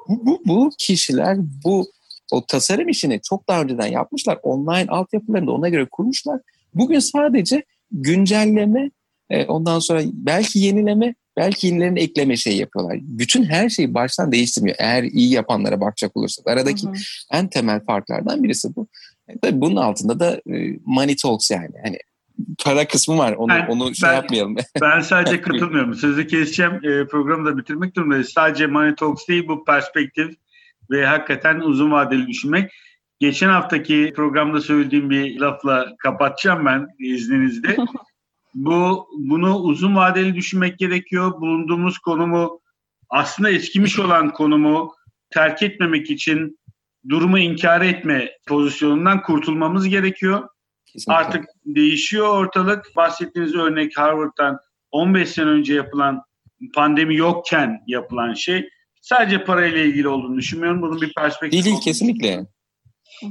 bu, 0.09 0.27
bu, 0.27 0.43
bu 0.47 0.71
kişiler 0.79 1.37
bu 1.65 1.87
o 2.33 2.47
tasarım 2.47 2.89
işini 2.89 3.21
çok 3.21 3.49
daha 3.49 3.63
önceden 3.63 3.87
yapmışlar. 3.87 4.39
Online 4.43 4.87
altyapılarını 4.89 5.47
da 5.47 5.53
ona 5.53 5.69
göre 5.69 5.87
kurmuşlar. 5.91 6.41
Bugün 6.75 6.99
sadece 6.99 7.65
güncelleme, 7.91 8.91
e, 9.31 9.45
ondan 9.45 9.79
sonra 9.79 10.03
belki 10.13 10.59
yenileme, 10.59 11.15
belki 11.37 11.67
yenilerini 11.67 12.01
ekleme 12.01 12.37
şey 12.37 12.57
yapıyorlar. 12.57 12.99
Bütün 13.03 13.45
her 13.45 13.69
şeyi 13.69 13.95
baştan 13.95 14.33
değiştirmiyor. 14.33 14.77
Eğer 14.79 15.03
iyi 15.03 15.31
yapanlara 15.31 15.81
bakacak 15.81 16.17
olursak. 16.17 16.47
Aradaki 16.47 16.87
hı 16.87 16.91
hı. 16.91 16.97
en 17.33 17.49
temel 17.49 17.85
farklardan 17.85 18.43
birisi 18.43 18.77
bu. 18.77 18.87
E, 19.29 19.39
tabii 19.39 19.61
bunun 19.61 19.77
altında 19.77 20.21
da 20.21 20.41
e, 20.55 20.79
money 20.87 21.17
talks 21.17 21.51
yani. 21.51 21.75
Hani 21.85 21.99
para 22.65 22.89
kısmı 22.89 23.19
var. 23.19 23.33
Onu 23.33 23.49
ben, 23.49 23.67
onu 23.67 23.95
şey 23.95 24.09
ben, 24.09 24.15
yapmayalım. 24.15 24.57
ben 24.81 25.01
sadece 25.01 25.41
katılmıyorum. 25.41 25.95
Sözü 25.95 26.27
keseceğim. 26.27 26.73
E, 26.73 27.07
programı 27.07 27.47
da 27.47 27.59
bitirmek 27.59 27.97
durumundayız. 27.97 28.29
Sadece 28.29 28.67
Money 28.67 28.95
Talks 28.95 29.29
değil 29.29 29.49
bu 29.49 29.65
perspektif 29.65 30.35
ve 30.91 31.07
hakikaten 31.07 31.61
uzun 31.61 31.91
vadeli 31.91 32.27
düşünmek. 32.27 32.73
Geçen 33.21 33.49
haftaki 33.49 34.13
programda 34.17 34.61
söylediğim 34.61 35.11
bir 35.11 35.41
lafla 35.41 35.97
kapatacağım 35.99 36.67
ben 36.67 36.87
izninizle. 36.99 37.77
bu 38.55 39.09
bunu 39.19 39.57
uzun 39.57 39.97
vadeli 39.97 40.35
düşünmek 40.35 40.79
gerekiyor. 40.79 41.41
Bulunduğumuz 41.41 41.99
konumu 41.99 42.61
aslında 43.11 43.51
eskimiş 43.51 43.99
olan 43.99 44.33
konumu 44.33 44.95
terk 45.31 45.63
etmemek 45.63 46.11
için 46.11 46.59
durumu 47.09 47.39
inkar 47.39 47.81
etme 47.81 48.31
pozisyonundan 48.47 49.23
kurtulmamız 49.23 49.89
gerekiyor. 49.89 50.49
Kesinlikle. 50.87 51.13
Artık 51.13 51.45
değişiyor 51.67 52.29
ortalık. 52.29 52.97
Bahsettiğiniz 52.97 53.55
örnek 53.55 53.99
Harvard'dan 53.99 54.59
15 54.91 55.29
sene 55.29 55.47
önce 55.47 55.75
yapılan 55.75 56.23
pandemi 56.75 57.17
yokken 57.17 57.81
yapılan 57.87 58.35
şey 58.35 58.69
sadece 59.01 59.45
parayla 59.45 59.79
ilgili 59.79 60.09
olduğunu 60.09 60.37
düşünmüyorum. 60.37 60.83
Bunun 60.83 61.01
bir 61.01 61.15
perspektifi 61.15 61.53
Değil, 61.53 61.65
değil 61.65 61.85
kesinlikle. 61.85 62.47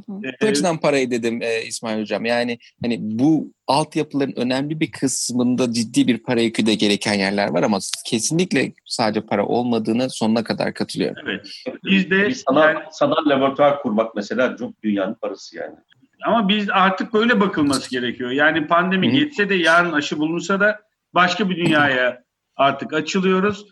Bu 0.07 0.47
açıdan 0.47 0.77
parayı 0.77 1.11
dedim 1.11 1.41
e, 1.41 1.61
İsmail 1.61 2.01
Hocam. 2.01 2.25
Yani 2.25 2.59
hani 2.83 2.97
bu 3.01 3.53
altyapıların 3.67 4.33
önemli 4.35 4.79
bir 4.79 4.91
kısmında 4.91 5.73
ciddi 5.73 6.07
bir 6.07 6.17
para 6.17 6.41
yükü 6.41 6.65
de 6.65 6.75
gereken 6.75 7.13
yerler 7.13 7.49
var 7.49 7.63
ama 7.63 7.79
kesinlikle 8.05 8.73
sadece 8.85 9.21
para 9.21 9.45
olmadığını 9.45 10.09
sonuna 10.09 10.43
kadar 10.43 10.73
katılıyorum. 10.73 11.23
Evet. 11.25 11.45
Biz 11.83 12.11
de 12.11 12.27
bir 12.27 12.35
sanal, 12.35 12.73
yani, 12.73 12.83
sanal 12.91 13.29
laboratuvar 13.29 13.81
kurmak 13.81 14.15
mesela 14.15 14.57
çok 14.57 14.83
dünyanın 14.83 15.13
parası 15.13 15.57
yani. 15.57 15.75
Ama 16.25 16.49
biz 16.49 16.69
artık 16.69 17.13
böyle 17.13 17.39
bakılması 17.39 17.89
gerekiyor. 17.89 18.31
Yani 18.31 18.67
pandemi 18.67 19.07
Hı. 19.07 19.11
geçse 19.11 19.49
de 19.49 19.55
yarın 19.55 19.91
aşı 19.93 20.17
bulunsa 20.17 20.59
da 20.59 20.81
başka 21.13 21.49
bir 21.49 21.57
dünyaya 21.57 22.23
artık 22.55 22.93
açılıyoruz. 22.93 23.65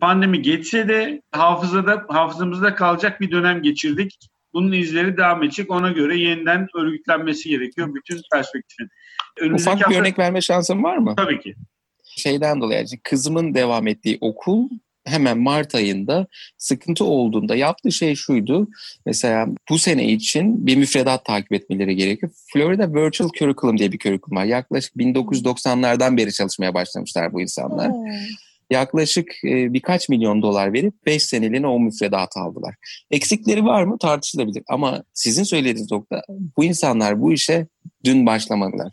Pandemi 0.00 0.42
geçse 0.42 0.88
de 0.88 1.22
hafızada 1.32 2.04
hafızamızda 2.08 2.74
kalacak 2.74 3.20
bir 3.20 3.30
dönem 3.30 3.62
geçirdik. 3.62 4.18
Bunun 4.52 4.72
izleri 4.72 5.16
devam 5.16 5.42
edecek. 5.42 5.70
Ona 5.70 5.90
göre 5.90 6.16
yeniden 6.16 6.68
örgütlenmesi 6.74 7.48
gerekiyor 7.48 7.94
bütün 7.94 8.20
perspektifin. 8.32 8.88
Önümüzdeki 9.40 9.70
Ufak 9.70 9.78
bir 9.78 9.84
hafta... 9.84 10.00
örnek 10.00 10.18
verme 10.18 10.40
şansın 10.40 10.82
var 10.82 10.96
mı? 10.96 11.14
Tabii 11.16 11.40
ki. 11.40 11.54
Şeyden 12.04 12.60
dolayı 12.60 12.86
kızımın 13.02 13.54
devam 13.54 13.86
ettiği 13.86 14.18
okul 14.20 14.68
hemen 15.04 15.38
Mart 15.38 15.74
ayında 15.74 16.26
sıkıntı 16.58 17.04
olduğunda 17.04 17.56
yaptığı 17.56 17.92
şey 17.92 18.14
şuydu. 18.14 18.68
Mesela 19.06 19.46
bu 19.70 19.78
sene 19.78 20.12
için 20.12 20.66
bir 20.66 20.76
müfredat 20.76 21.24
takip 21.24 21.52
etmeleri 21.52 21.96
gerekiyor. 21.96 22.32
Florida 22.52 22.94
Virtual 22.94 23.28
Curriculum 23.38 23.78
diye 23.78 23.92
bir 23.92 23.98
curriculum 23.98 24.36
var. 24.36 24.44
Yaklaşık 24.44 24.96
1990'lardan 24.96 26.16
beri 26.16 26.32
çalışmaya 26.32 26.74
başlamışlar 26.74 27.32
bu 27.32 27.40
insanlar. 27.40 27.88
Hmm. 27.88 28.04
yaklaşık 28.70 29.44
e, 29.44 29.72
birkaç 29.72 30.08
milyon 30.08 30.42
dolar 30.42 30.72
verip 30.72 31.06
5 31.06 31.22
seneliğine 31.22 31.66
o 31.66 31.80
müfredatı 31.80 32.40
aldılar. 32.40 32.74
Eksikleri 33.10 33.64
var 33.64 33.84
mı 33.84 33.98
tartışılabilir 33.98 34.62
ama 34.68 35.02
sizin 35.14 35.42
söylediğiniz 35.42 35.92
nokta 35.92 36.22
bu 36.56 36.64
insanlar 36.64 37.20
bu 37.20 37.32
işe 37.32 37.66
dün 38.04 38.26
başlamadılar. 38.26 38.92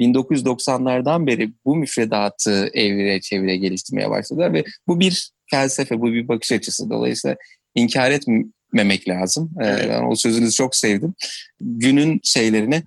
1990'lardan 0.00 1.26
beri 1.26 1.52
bu 1.64 1.76
müfredatı 1.76 2.70
evre 2.74 3.20
çevire 3.20 3.56
geliştirmeye 3.56 4.10
başladılar 4.10 4.52
ve 4.52 4.64
bu 4.88 5.00
bir 5.00 5.30
felsefe, 5.50 6.00
bu 6.00 6.12
bir 6.12 6.28
bakış 6.28 6.52
açısı. 6.52 6.90
Dolayısıyla 6.90 7.36
inkar 7.74 8.10
etmemek 8.10 9.08
lazım. 9.08 9.50
Evet. 9.60 9.86
Ben 9.90 10.10
o 10.10 10.14
sözünüzü 10.14 10.54
çok 10.54 10.76
sevdim. 10.76 11.14
Günün 11.60 12.20
şeylerini 12.24 12.82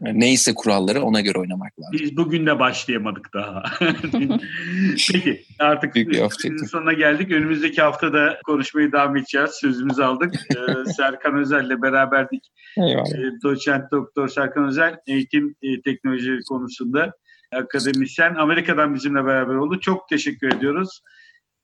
neyse 0.00 0.54
kuralları 0.54 1.02
ona 1.02 1.20
göre 1.20 1.38
oynamak 1.38 1.80
lazım. 1.80 1.92
Biz 1.92 2.16
bugün 2.16 2.46
de 2.46 2.58
başlayamadık 2.58 3.34
daha. 3.34 3.62
Peki 5.12 5.42
artık 5.58 5.94
sonuna 6.70 6.92
geldik. 6.92 7.32
Önümüzdeki 7.32 7.82
haftada 7.82 8.38
konuşmayı 8.46 8.92
devam 8.92 9.16
edeceğiz. 9.16 9.50
Sözümüzü 9.50 10.02
aldık. 10.02 10.34
Ee, 10.56 10.92
Serkan 10.92 11.38
Özel 11.38 11.64
ile 11.64 11.82
beraberdik. 11.82 12.44
Eyvallah. 12.76 13.18
Ee, 13.18 13.42
doçent 13.42 13.90
Doktor 13.92 14.28
Serkan 14.28 14.68
Özel 14.68 14.96
eğitim 15.06 15.54
e, 15.62 15.96
konusunda 16.48 17.12
akademisyen. 17.52 18.34
Amerika'dan 18.34 18.94
bizimle 18.94 19.24
beraber 19.24 19.54
oldu. 19.54 19.80
Çok 19.80 20.08
teşekkür 20.08 20.56
ediyoruz. 20.56 21.00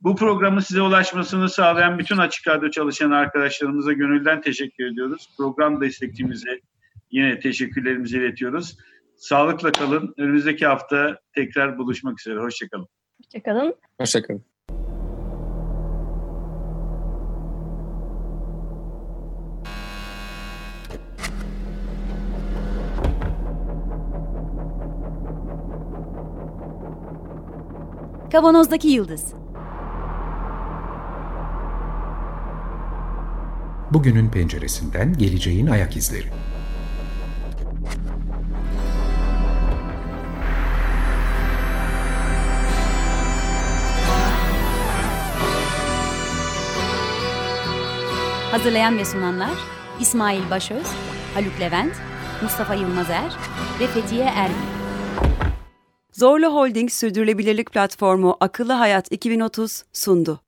Bu 0.04 0.16
programı 0.16 0.62
size 0.62 0.82
ulaşmasını 0.82 1.48
sağlayan 1.48 1.98
bütün 1.98 2.16
Açık 2.16 2.48
Radyo 2.48 2.70
çalışan 2.70 3.10
arkadaşlarımıza 3.10 3.92
gönülden 3.92 4.40
teşekkür 4.40 4.86
ediyoruz. 4.86 5.28
Program 5.36 5.80
destekçimize 5.80 6.60
yine 7.10 7.40
teşekkürlerimizi 7.40 8.18
iletiyoruz. 8.18 8.76
Sağlıkla 9.16 9.72
kalın. 9.72 10.14
Önümüzdeki 10.18 10.66
hafta 10.66 11.18
tekrar 11.34 11.78
buluşmak 11.78 12.20
üzere. 12.20 12.40
Hoşçakalın. 12.40 12.88
Hoşçakalın. 13.24 13.74
Hoşçakalın. 14.00 14.44
Kavanozdaki 28.32 28.88
Yıldız 28.88 29.41
Bugünün 33.94 34.28
penceresinden 34.28 35.18
geleceğin 35.18 35.66
ayak 35.66 35.96
izleri. 35.96 36.26
Hazırlayan 48.50 48.98
ve 48.98 49.04
sunanlar 49.04 49.50
İsmail 50.00 50.50
Başöz, 50.50 50.86
Haluk 51.34 51.60
Levent, 51.60 51.92
Mustafa 52.42 52.74
Yılmazer 52.74 53.32
ve 53.80 53.86
Fethiye 53.86 54.24
Erbil. 54.24 54.54
Zorlu 56.12 56.46
Holding 56.46 56.90
Sürdürülebilirlik 56.90 57.72
Platformu 57.72 58.36
Akıllı 58.40 58.72
Hayat 58.72 59.12
2030 59.12 59.84
sundu. 59.92 60.40